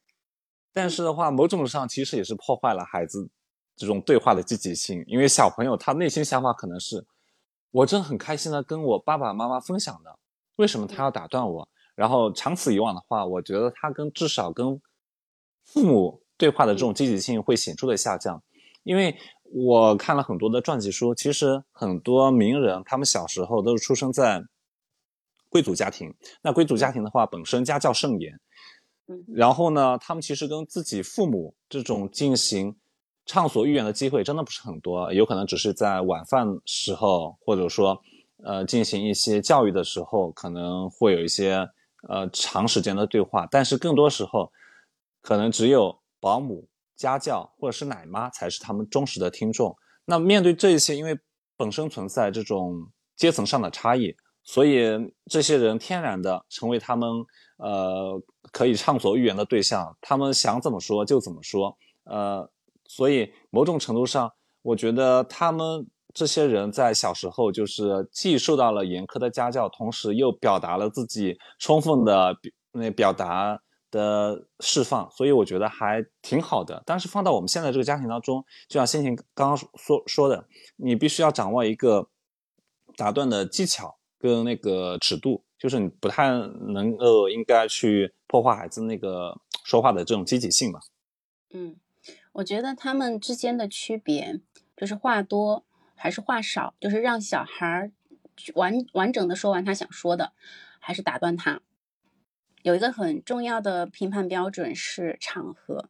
[0.72, 3.30] 但是的话，某种上其实也是破坏了孩子。
[3.76, 7.06] 这种对话的积极性，因为小朋友他内心想法可能是，
[7.70, 10.18] 我真很开心的跟我爸爸妈妈分享的，
[10.56, 11.66] 为什么他要打断我？
[11.94, 14.78] 然后长此以往的话，我觉得他跟至少跟
[15.64, 18.42] 父母对话的这种积极性会显著的下降。
[18.82, 19.16] 因为
[19.52, 24.42] 我看了很多的传记书，其实很多名人他们小时候都是出生在
[25.48, 28.40] 贵族家庭，那贵族家庭的话本身家教甚严，
[29.34, 32.76] 然后呢，他们其实跟自己父母这种进行。
[33.26, 38.00] 畅所欲言的机会真的不是很多，有可能只是在晚饭时候，或者说，
[38.42, 41.68] 呃，进行一些教育的时候，可能会有一些
[42.08, 43.46] 呃长时间的对话。
[43.48, 44.50] 但是更多时候，
[45.20, 46.66] 可能只有保姆、
[47.00, 49.74] 家教或者是奶妈才是他们忠实的听众。
[50.04, 51.18] 那面对这些，因为
[51.56, 52.86] 本身存在这种
[53.16, 57.08] 阶层上的差异，所以这些人天然的成为他们
[57.56, 59.96] 呃可以畅所欲言的对象。
[60.00, 62.50] 他们想怎么说就怎么说，呃。
[62.92, 64.28] 所以，某种程度上，
[64.62, 72.34] 我觉得他们这些人在小时候就是既受到了严苛的家教，同时又表达了自己充分的
[72.72, 73.56] 那表达
[73.90, 76.82] 的释放，所以我觉得还挺好的。
[76.86, 82.08] 但是放到我们现在这个家庭当中，就像先前刚刚说说的，你必须要掌握一个
[82.96, 90.80] 打断的技巧跟那个尺度，就是你不太能够应该去破坏孩子那个说话的这种积极性嘛。
[91.50, 91.76] 嗯。
[92.32, 94.40] 我觉得他们之间的区别
[94.76, 95.64] 就是话多
[95.96, 97.90] 还是话少，就是让小孩
[98.54, 100.32] 完完整的说完他想说的，
[100.78, 101.60] 还是打断他。
[102.62, 105.88] 有一个很重要的评判标准是场合，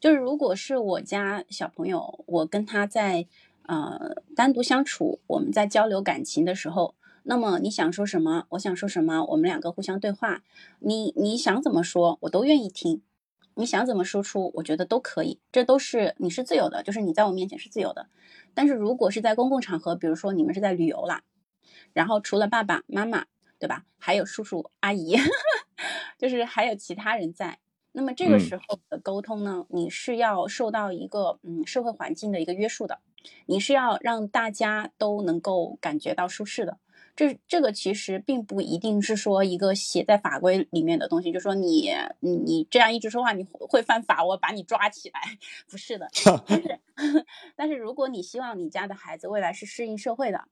[0.00, 3.26] 就是如果是我家小朋友，我跟他在
[3.64, 10.42] 呃单独相处，我们在交流感情的时候，那么你想说什么，我想说什么，我们两个互相对话，
[10.80, 13.02] 你你想怎么说，我都愿意听。
[13.58, 18.06] 你想怎么输出，我觉得都可以，这都是你是自由的，就是你在我面前是自由的。
[18.52, 21.22] 但是如果是在公共场合，比如说你们是在旅游啦，
[21.94, 23.24] 然后除了爸爸妈妈，
[23.58, 23.84] 对吧？
[23.98, 25.16] 还有叔叔阿姨，
[26.18, 27.58] 就是还有其他人在，
[27.92, 33.00] 那么这个时候的沟通呢，你是要受到一个嗯社会环境的一个约束的，
[33.46, 36.78] 你是要让大家都能够感觉到舒适的。
[37.14, 45.20] 这这个其实并不一定是说一个写在法规里面的东西，就说你你你这样一直说话，你会犯法，我把你抓起来，
[45.66, 46.06] 不是的。
[46.46, 46.80] 但是
[47.56, 50.44] 但是如果你希望你家的孩子未来是适应社会的，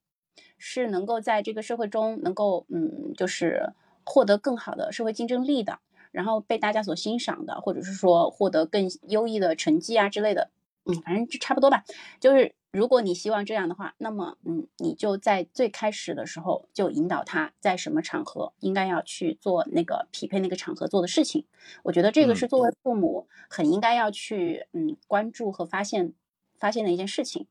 [0.56, 3.74] 是能够在这个社会中能够嗯，就是
[4.04, 5.78] 获得更好的社会竞争力的，
[6.12, 10.50] 然后被大家所欣赏的，或者是说获得更优异的成绩啊之类的，
[10.84, 11.84] 嗯，反正就差不多吧，
[12.20, 12.54] 就是。
[12.74, 21.46] 如果你希望这样的话，那么，嗯，你就在最开始的时候就引导他在什么场合应该要去做那个匹配那个场合做的事情。
[21.84, 26.14] 我觉得这个是作为父母很应该要去，嗯，关注和发现
[26.58, 27.46] 发现的一件事情。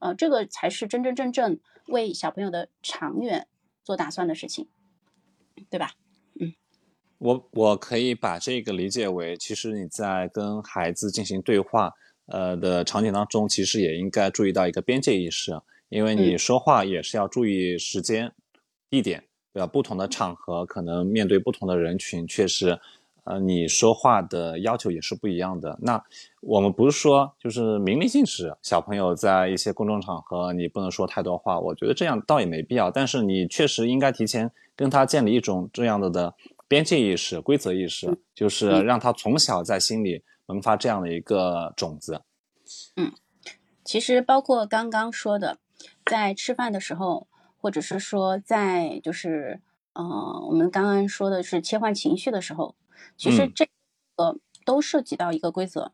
[0.00, 3.46] 呃，这个才是真真正正为小朋友的长远
[3.84, 4.66] 做打算的事情，
[5.70, 5.90] 对吧？
[6.40, 6.52] 嗯，
[7.18, 11.94] 我我可以把这个理解为，其实你在跟孩子进行对话。
[12.26, 18.32] 呃的场景当中，其实也应该注意到一个边界意识，因为你说话也是要注意时间、
[18.88, 19.66] 地点，对吧？
[19.66, 22.80] 不同的场合，可能面对不同的人群，确实，
[23.24, 25.78] 呃，你说话的要求也是不一样的。
[25.82, 26.02] 那
[26.40, 32.90] 我们不是说就是明令禁止小朋友在一些公众场合你不能说太多话，我觉得这样倒也没必要。
[32.90, 36.34] 但是你确实应该提前跟他建立一种这样的的
[36.68, 40.22] 边界意识、规则意识，就是让他从小在心里。
[40.46, 42.20] 萌发这样的一个种子，
[42.96, 43.10] 嗯，
[43.82, 45.56] 其实包括刚刚说的，
[46.04, 47.26] 在吃饭的时候，
[47.56, 49.62] 或者是说在就是，
[49.94, 50.04] 嗯，
[50.48, 52.74] 我们刚刚说的是切换情绪的时候，
[53.16, 53.68] 其实这
[54.16, 55.92] 个都涉及到一个规则，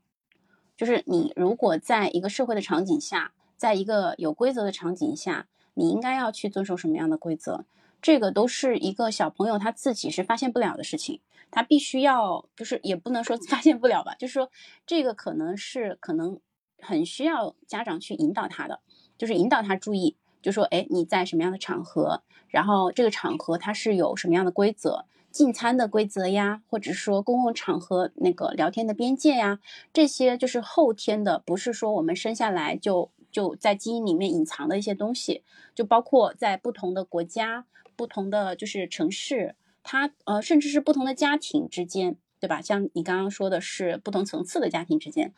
[0.76, 7.64] 就是你如果在一个社会的场景下，在一个有规则的场景下，你应该要去遵守什么样的规则？
[8.00, 11.20] 这个都是一个小朋友他自己是发现不了的事情，
[11.50, 14.50] 他必须要就是也不能说 发现不了吧，就是说
[14.86, 16.40] 这个可能是可能
[16.78, 18.80] 很需要家长去引导他的，
[19.18, 25.04] 就是引导他注意，就说哎你在什么样的场合，然后这个场合它是有什么样的规则。
[25.30, 29.60] 进餐的规则呀，或者说公共场合那个聊天的边界呀，
[29.92, 42.60] 这些就是后天的，不是说我们生下来就就在基因里面隐藏的一些东西，就包括在不同的国家、不同的就是城市，它呃甚至是不同的家庭之间，对吧？
[42.60, 45.32] 像你刚刚说的是不同层次的家庭之间，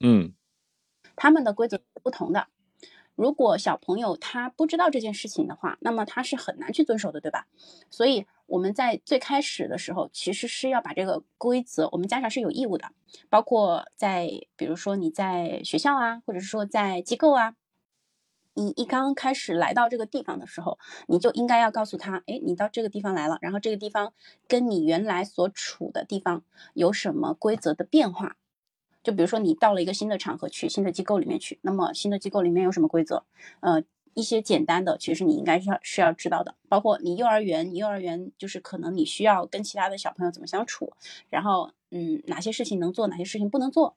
[0.00, 0.32] 嗯，
[1.16, 2.46] 他们的规则是不同的。
[3.14, 7.46] 如果小朋友他不知道这件事情的话，那么他是很难去遵守的，对吧？
[7.90, 12.92] 所以我们在最开始的时候，其实是要把这个规则，我们家长是有义务的，
[13.30, 17.56] 包括在比如说你在学校啊，或者是说在机构啊，
[18.52, 20.78] 你一刚开始来到这个地方的时候，
[21.08, 24.12] 你就应该要告诉他，哎，你到这个地方来了，然后这个地方
[24.46, 26.44] 跟你原来所处的地方
[26.74, 28.36] 有什么规则的变化。
[29.02, 33.24] 就比如说你到了一个新的场合去，新的机构里面去，那么新的机构里面有什么规则？
[33.60, 33.82] 呃，
[34.14, 36.54] 一些简单的，其实你应该是要是要知道的。
[36.68, 40.92] 包括你幼儿园，你幼儿园就是可能你需要跟其他的小朋友怎么相处，
[41.30, 43.96] 然后嗯，哪些事情能做，哪些事情不能做。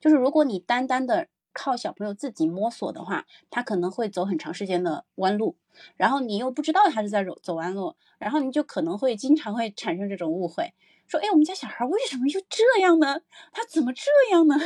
[0.00, 5.56] 就是如果你单单的靠小朋友自己摸索的话，他可能会走很长时间的弯路，
[5.96, 10.74] 然后你又不知道他是在走走弯路，然后你就可能会经常会产生这种误会。
[11.08, 13.20] 说，哎，我们家小孩为什么又这样呢？
[13.52, 14.02] 他怎么这
[14.32, 14.56] 样呢？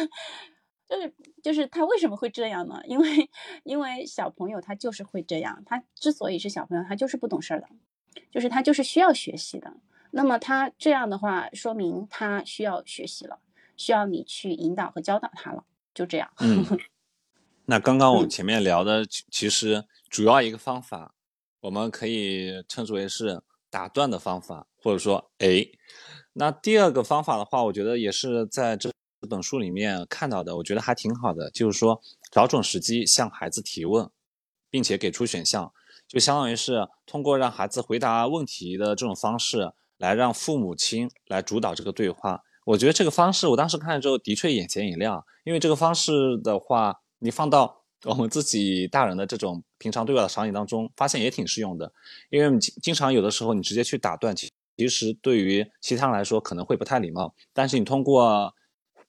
[0.91, 2.83] 就是就是他为什么会这样呢？
[2.85, 3.31] 因为
[3.63, 7.69] 因为小朋友他就是会这样，他之所以是小朋友，他就是不懂事儿的，
[8.33, 9.73] 就是他就是需要学习的。
[10.11, 13.39] 那么他这样的话，说明他需要学习了，
[13.77, 15.65] 需要你去引导和教导他了，
[15.95, 16.29] 就这样。
[16.41, 16.67] 嗯，
[17.67, 21.15] 那刚刚我们前面聊的，其实主要一个方法，
[21.61, 25.65] 我们可以称之为是打断的方法，或者说，哎。
[26.33, 28.89] 那第二个方法的话，我觉得也是在这
[29.21, 32.01] 这本书里面看到的，我觉得还挺好的，就是说
[32.33, 34.09] 找准时机向孩子提问，
[34.71, 35.71] 并且给出选项，
[36.09, 42.43] 就相当于是通过让孩子回答问题的这种方式，来让父母亲来主导这个对话。
[42.65, 51.93] 我觉得这个方式，我当时看了之后的确眼前一亮，因为这个方式的话，你放到我们自己大人的这种平常对话的场景当中，发现也挺适用的，
[52.31, 54.35] 因为经经常有的时候你直接去打断。
[54.35, 58.55] 其实对于其他人来说可能会不太礼貌，但是你通过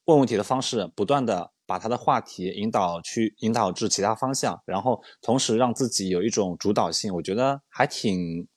[0.06, 8.48] 问问题的方式，不断的把他的话题引导去引导至其他方向，然后同时让自己有一种主导性，我觉得还挺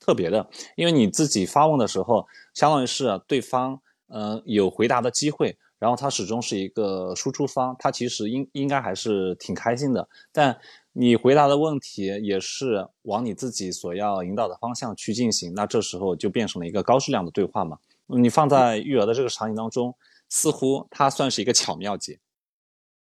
[0.00, 0.48] 特别的。
[0.76, 10.58] 因为你自己发问的时候，相当于是对方嗯有回答的机会，然后他始终是一个输出方，他其实应应该还是挺开心的，但。
[10.98, 17.76] 你回答的问题也是往你自己所要引导的方向去进行，那这时候就变成了一个高质量的对话嘛。
[18.06, 19.94] 你放在育儿的这个场景当中，
[20.28, 22.18] 似乎它算是一个巧妙节。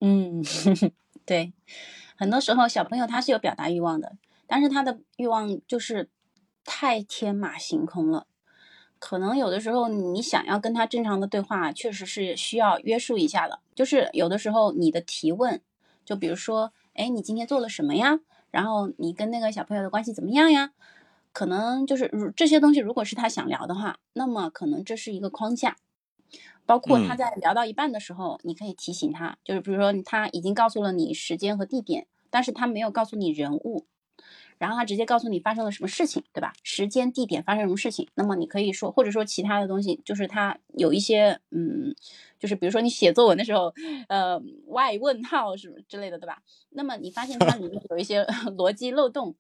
[0.01, 0.43] 嗯，
[1.27, 1.53] 对，
[2.17, 6.09] 很多时候小朋友他是有表达欲望的，但是他的欲望就是
[6.65, 8.27] 太天马行空了，
[8.99, 13.61] 可能有的时候你想要跟他正常的对话，确实是需要约束一下的。
[13.75, 15.61] 就是有的时候你的提问，
[16.05, 16.73] 就比如说。
[16.93, 18.19] 哎，你今天做了什么呀？
[18.51, 20.73] 然后你跟那个小朋友的关系怎么样呀？
[21.33, 25.77] 可能就是如这些东西，如果是他想聊的话，那么可能这是一个框架。
[26.71, 33.87] 包括他在聊到一半的时候，你可以提醒他，就是比如说他已经告诉了你时间和地点，但是他没有告诉你人物。
[34.59, 36.53] 然后他直接告诉你发生了什么事情，对吧？
[36.63, 41.93] 时间、地点发生什么事情，那么你可以说，或者说其他的东西，就是他有一些，嗯，
[42.39, 43.75] 就是比如说你写作文的时候，
[44.09, 46.41] 呃，why 问号什么之类的，对吧？
[46.69, 48.23] 那么你发现它里面有一些
[48.57, 49.35] 逻辑漏洞，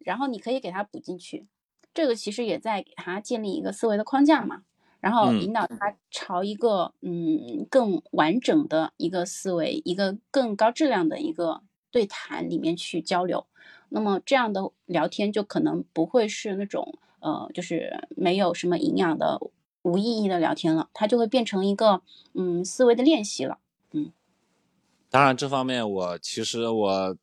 [0.00, 1.46] 然后你可以给他补进去，
[1.94, 4.64] 这个其实也在给他建立一个思维的框架嘛，
[5.04, 13.46] 然后引导他朝一个嗯更完整的一个思维，一个更高质量的一个对谈里面去交流。
[13.90, 19.38] 那么这样的聊天就可能不会是那种呃，就是没有什么营养的
[19.82, 22.00] 无意义的聊天了，它就会变成一个
[22.32, 23.58] 嗯思维的练习了。
[23.92, 24.10] 嗯，
[25.10, 27.14] 当然这方面我其实我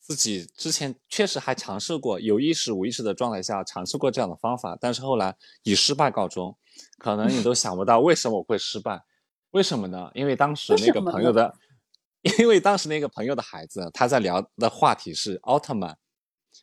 [0.00, 6.56] 自己之前确实还尝试过，有意识无意识的状态下尝试过这样的方法，但是后来以失败告终。
[6.98, 9.02] 可能你都想不到为什么我会失败？
[9.50, 10.10] 为什么呢？
[10.14, 11.54] 因为当时那个朋友的，
[12.38, 15.96] 因为当时那个朋友的孩子他在聊的话题是奥特曼。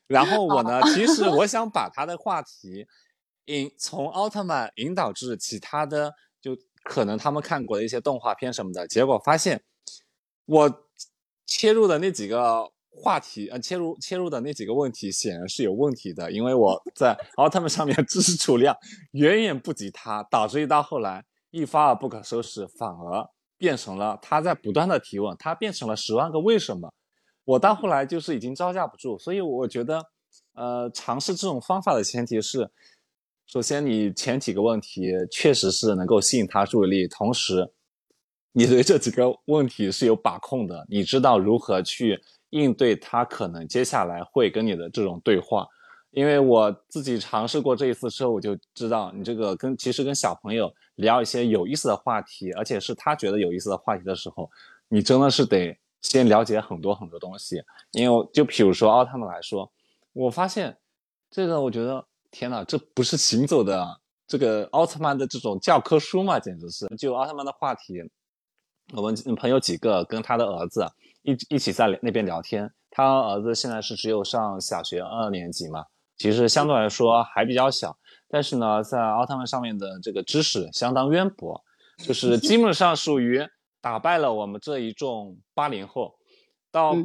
[0.07, 2.85] 然后我呢，其实我 想把他的话题
[3.45, 8.87] 引从奥特曼引导至其他的，就可能他们看过的一些动画片什么的。
[8.87, 9.63] 结果发现，
[10.45, 10.87] 我
[11.45, 18.75] 切入的那几个话题呃切入切入的那几个问题显然是有问题的，因为我 在奥特曼上面知识储量
[19.11, 26.93] 远远不及他，导致于到后来一发而不可收拾，反而变成了他在不断的提问，他变成了十万个为什么。
[27.43, 30.01] 我到后来就是已经招架不住，所以我觉得，
[30.53, 32.69] 呃，尝试这种方法的前提是，
[33.45, 37.71] 首先你前几个问题确实是能够吸引他注意力，同时
[38.51, 42.19] 你对这几个问题是有把控的，你知道如何去
[42.59, 45.67] 应对他可能接下来会跟你的这种对话。
[46.11, 54.49] 因为我自己尝试过这一次之后，我就知道你这个跟其实跟小朋友聊一些有意思的话题，而且是他觉得有意思的话题的时候，
[54.87, 55.77] 你真的是得。
[56.01, 57.59] 先了解很多很多东西，
[57.93, 59.67] 因为就比如说奥特曼来说，
[60.13, 60.77] 我发现
[61.31, 63.83] 这个，我觉得天呐，这不是行走的
[64.27, 66.85] 这个奥特曼的这种教科书嘛，简直是！
[66.95, 67.95] 就奥特曼的话题，
[68.93, 70.85] 我们朋友几个跟他的儿子
[71.25, 75.83] 一一起在那边聊天，他儿子现在是只有上小学二年级嘛，
[76.17, 77.97] 其实相对来说还比较小，
[78.29, 81.61] 但是呢，在奥特曼上面的这个知识相当渊博，
[81.97, 83.45] 就是基本上属于。
[83.81, 86.15] 打败了我们这一众八零后，
[86.71, 86.95] 到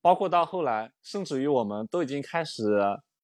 [0.00, 2.80] 包括到后来，甚至于我们都已经开始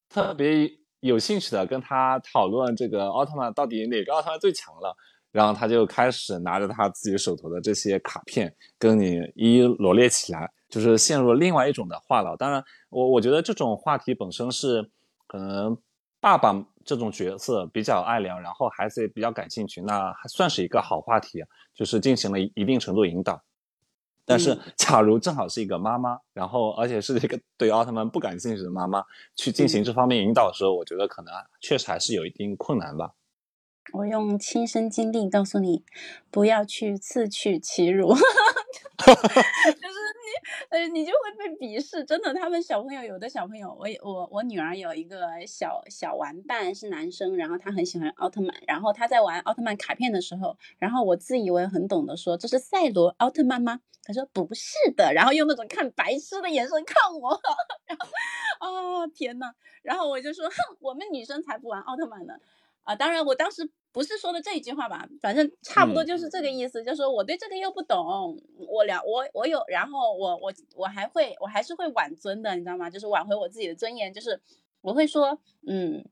[0.07, 4.94] 特别有兴趣的跟他讨论这个奥特曼到底哪个奥特曼最强了。
[5.33, 12.37] 然后他就开始拿着他自己手头的这些卡片跟你一一罗列起来，就是陷入了另外一种的话痨。
[12.37, 14.91] 当然，我我觉得这种话题本身是
[15.27, 15.77] 可能
[16.20, 16.66] 爸爸。
[16.87, 21.43] 这种角色比较爱聊，然后孩子也比较感兴趣，那还算是一个好话题，
[21.74, 23.43] 就是进行了一定程度引导。
[24.24, 29.03] 但是， 假如正好是一个妈妈，然后而且是一个 对奥特曼不感兴趣的妈妈，
[29.35, 33.11] 去进行这方面引导的时候，我觉得可能确实还是有一定困难吧。
[33.93, 35.84] 我用亲身经历告诉你，
[36.30, 38.24] 不要去自取其辱， 就是
[40.22, 42.05] 你，呃，你就会被鄙视。
[42.05, 53.80] 真的，他们小朋友有的小朋友，我我我女儿有一个小小玩伴是男生，然后他很喜欢奥特曼，然后他在玩奥特曼卡片的时候，然后我自以为很懂得说这是赛罗奥特曼吗？
[54.03, 57.41] 他说不是的，然后用那种看白痴的眼神看我，
[57.87, 62.34] 然后，哦天呐，然后我就说，哼，我们女生才不玩奥特曼呢。
[62.87, 72.89] 啊，当然，我当时不是说的这一句话吧，反正差不多就是这个意思，就是说我对这个又不懂，我了我我有，然后我我我还会，我还是会挽尊的，你知道吗？
[72.89, 74.41] 就是挽回我自己的尊严，就是
[74.82, 76.05] 我会说，嗯，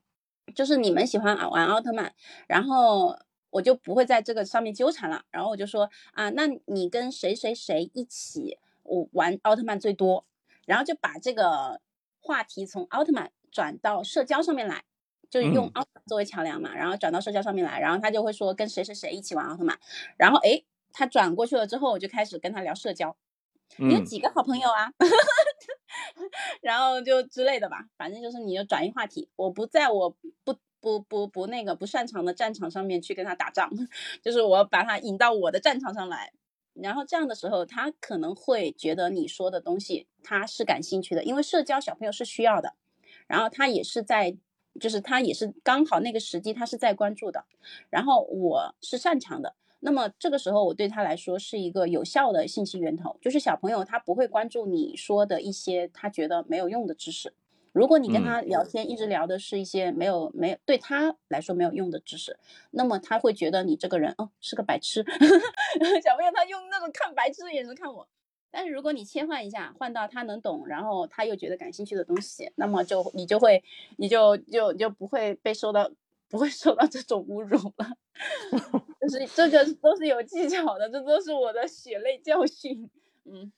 [0.53, 2.13] 就是你们喜欢玩奥特曼，
[2.49, 3.17] 然后
[3.51, 10.27] 我就不会在这个上面纠缠了，然后我就说啊，那你跟谁谁谁一起我玩奥特曼最多，
[10.67, 11.81] 然后就把这个
[12.19, 14.83] 话题从奥特曼转到社交上面来。
[15.35, 19.77] 就是用奥特曼作为桥梁嘛，然后转到社交上面来，然后他就会说跟谁谁谁一起玩奥特曼，
[20.17, 23.17] 然后诶，他转过去了之后，我就开始跟他聊社交，
[23.79, 24.93] 你有几个好朋友啊？
[26.63, 30.09] 然后就之类的吧，反正就是你就转移话题，我不在我
[30.45, 33.69] 不不不不那个不擅长的战场上面去跟他打仗，
[34.23, 36.33] 就是我把他引到我的战场上来，
[36.75, 42.75] 然后这样的时候，他可能会觉得你说的东西他是感兴趣的，因为社交小朋友是需要的，
[43.27, 44.37] 然后他也是在。
[44.81, 47.45] 就是他也是刚好那个时机，他是在关注的，
[47.91, 53.17] 然后我是擅长的，那么这个时候我对他来说是一个有效的信息源头。
[53.21, 57.33] 就是小朋友他不会关注你说的一些他觉得没有用的知识，
[57.73, 62.39] 如果你跟他聊天一直聊的是一些没有没有对他来说没有用的知识，
[62.71, 65.05] 那么他会觉得你这个人哦是个白痴。
[66.03, 68.09] 小朋友他用那种看白痴的眼神看我。
[68.57, 73.61] 但是如果你切换一下，换到他能懂，然后他又觉得感兴趣的东西，那么就你就会，
[73.97, 75.91] 你就就就不会被受到，
[76.29, 77.99] 不会受到这种侮辱了。
[79.03, 82.89] 就是这个都是有技巧的，这都是我的血泪教训。
[83.25, 83.51] 嗯，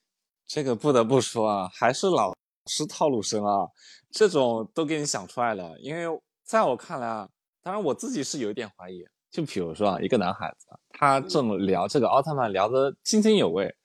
[0.46, 2.34] 这个不得不说啊，还是老
[2.64, 3.68] 师套路深啊，
[4.10, 5.78] 这种都给你想出来了。
[5.78, 7.28] 因为在我看来啊，
[7.62, 9.04] 当然我自己是有一点怀疑。
[9.30, 13.76] 就比如说啊，一个男孩子，他正聊这个奥特曼，聊得津津有味。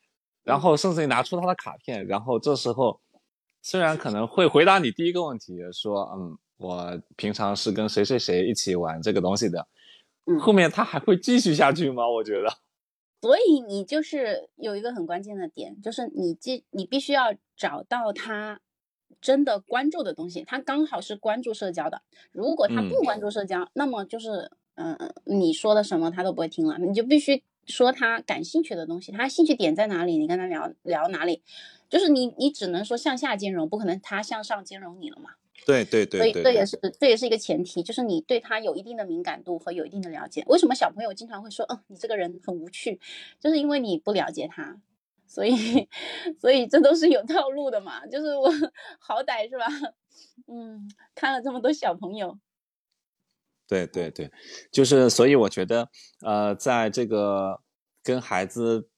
[0.51, 2.99] 然后甚至于拿出他的卡片，然后这时候
[3.61, 9.65] 虽然可能会回答你第一个问题，说嗯，我平常是跟谁谁谁一起玩这个东西的，
[10.41, 12.05] 后面他还会继续下去吗？
[12.05, 12.49] 我觉得，
[13.21, 18.59] 所以你就是有一个很关键的点，就是你既你必须要找到他
[19.21, 22.01] 真的关注的东西，他刚好是关注社交的，
[22.33, 27.41] 如果他不关注社交，那么就是嗯，你说的什么他都不会听了，你就必须。
[27.67, 30.17] 说他感兴趣的东西，他兴趣点在哪里？
[30.17, 31.41] 你跟他聊聊哪里？
[31.89, 35.31] 就是你，你只能说向下兼容，不可能他向上兼容你了嘛？
[35.65, 36.19] 对对对。
[36.19, 40.43] 所以这也是这也是一个前提，就是你对他有一定的敏感度和有一定的了解。
[40.47, 42.99] 为什么小朋友经常会说，嗯，你这个人很无趣，
[43.39, 44.81] 就是因为你不了解他。
[45.27, 45.87] 所以，
[46.39, 48.05] 所以这都是有套路的嘛。
[48.07, 48.49] 就是我
[48.99, 49.65] 好歹是吧？
[50.47, 52.37] 嗯，看了这么多小朋友。
[53.71, 54.29] 对对对，
[54.69, 55.87] 就是所以我觉得，
[56.25, 57.57] 呃，在这个
[58.03, 58.89] 跟孩子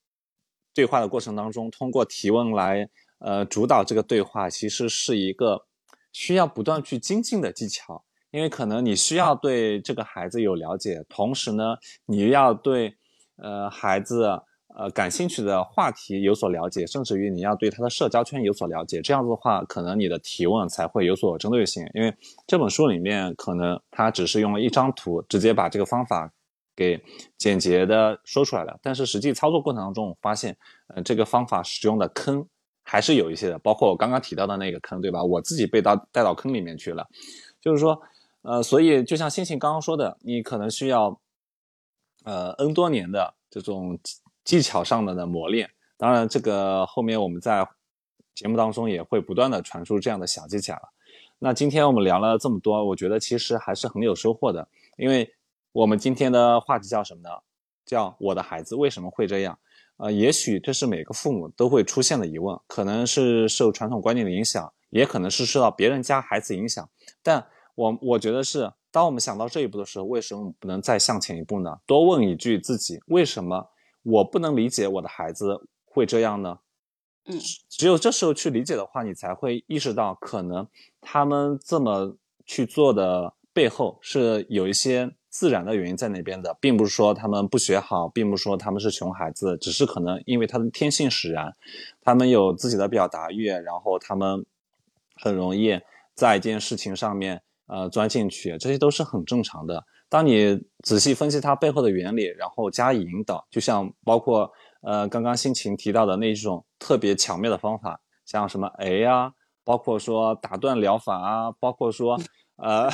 [0.73, 5.67] 对话的过程当中，通过提问来呃主导这个对话，其实是一个
[6.11, 8.03] 需要不断去精进的技巧。
[8.31, 11.75] 因为可能你需要对这个孩子有了解，同时呢，
[12.07, 12.97] 你要对
[13.35, 14.41] 呃孩子。
[14.75, 21.87] 呃，感兴趣的话题有所了解，甚至于你要对他的社交圈有所了解，这样子的话，可能你的提问才会有所针对性。
[21.93, 22.11] 因为
[22.47, 26.33] 这本书里面可能他只是用了一张图，直接把这个方法
[26.75, 26.99] 给
[27.37, 30.57] 简洁的说出来了，但是实际操作过程当中，发现，
[30.87, 32.43] 呃，这个方法使用的坑
[32.83, 35.23] 还是有一些的，包括我刚刚提到的那个坑，对吧？
[35.23, 37.07] 我自己被到带到坑里面去了，
[37.61, 38.01] 就是说，
[38.41, 41.19] 呃，所以就像星星刚刚说的，你可能需要，
[42.23, 43.99] 呃，N 多年的这种。
[44.43, 47.67] 技巧上的的磨练，当然这个后面我们在
[48.35, 50.89] 节目当中也会不断的传输这样的小技巧了。
[51.39, 54.67] 那今天我们聊了这么多，我觉得其实还是很有收获的，
[54.97, 55.33] 因为
[55.71, 57.29] 我们今天的话题叫什么呢？
[57.85, 59.59] 叫我的孩子为什么会这样？
[59.97, 66.89] 呃，也许这是每个父母都会出现的疑问，可能是受传统观念的影响，也可能是受到别人家孩子影响。
[67.21, 71.77] 但我我觉得是，当我们想到这一步的时候，为什么不能再向前一步呢？
[71.85, 73.69] 多问一句自己，为什么？
[74.03, 76.59] 我不能理解我的孩子会这样呢，
[77.25, 77.39] 嗯，
[77.69, 80.67] 只有这时候去理解的话，你才会意识到，可能
[81.01, 91.55] 他们这么去做的背后是有一些自然的原因在那边的，并不是说他们不学好，并不是说他们是熊孩子，只是可能因为他的天性使然，
[92.01, 94.45] 他们有自己的表达欲，然后他们
[95.15, 95.79] 很容易
[96.13, 99.85] 在一件事情上面呃钻进去，这些都是很正常的。
[100.13, 104.47] 当你仔细分析它背后的原理，然后加以引导，就像包括
[104.83, 109.33] 呃刚刚心情提到的那种特别巧妙的方法，像什么 A 啊，
[109.63, 112.15] 包括说打断疗法啊，包括说
[112.57, 112.87] 呃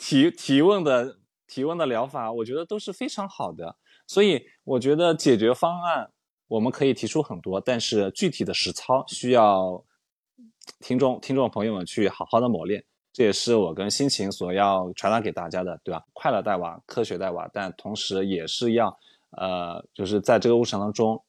[0.00, 1.16] 提提问的
[1.46, 3.76] 提问的疗法，我觉得都是非常好的。
[4.08, 6.10] 所以我觉得解决方案
[6.48, 9.84] 我们可以提出很多，但是具体的实操需要
[10.80, 12.84] 听众听众朋友们去好好的磨练。
[13.14, 16.04] 这也是我跟心情所要传达给大家的，对吧？
[16.12, 18.88] 快乐带娃，科学带娃，但同时也是要，
[19.38, 21.22] 呃，就是在这个过程当中，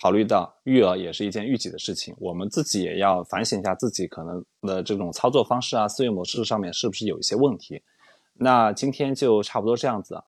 [0.00, 7.82] 考虑到育儿也是一件育己的事情，我们自己也要反省一下自己可能的这种操作方式啊、思维模式上面是不是有一些问题。
[8.34, 10.22] 那今天就差不多这样子。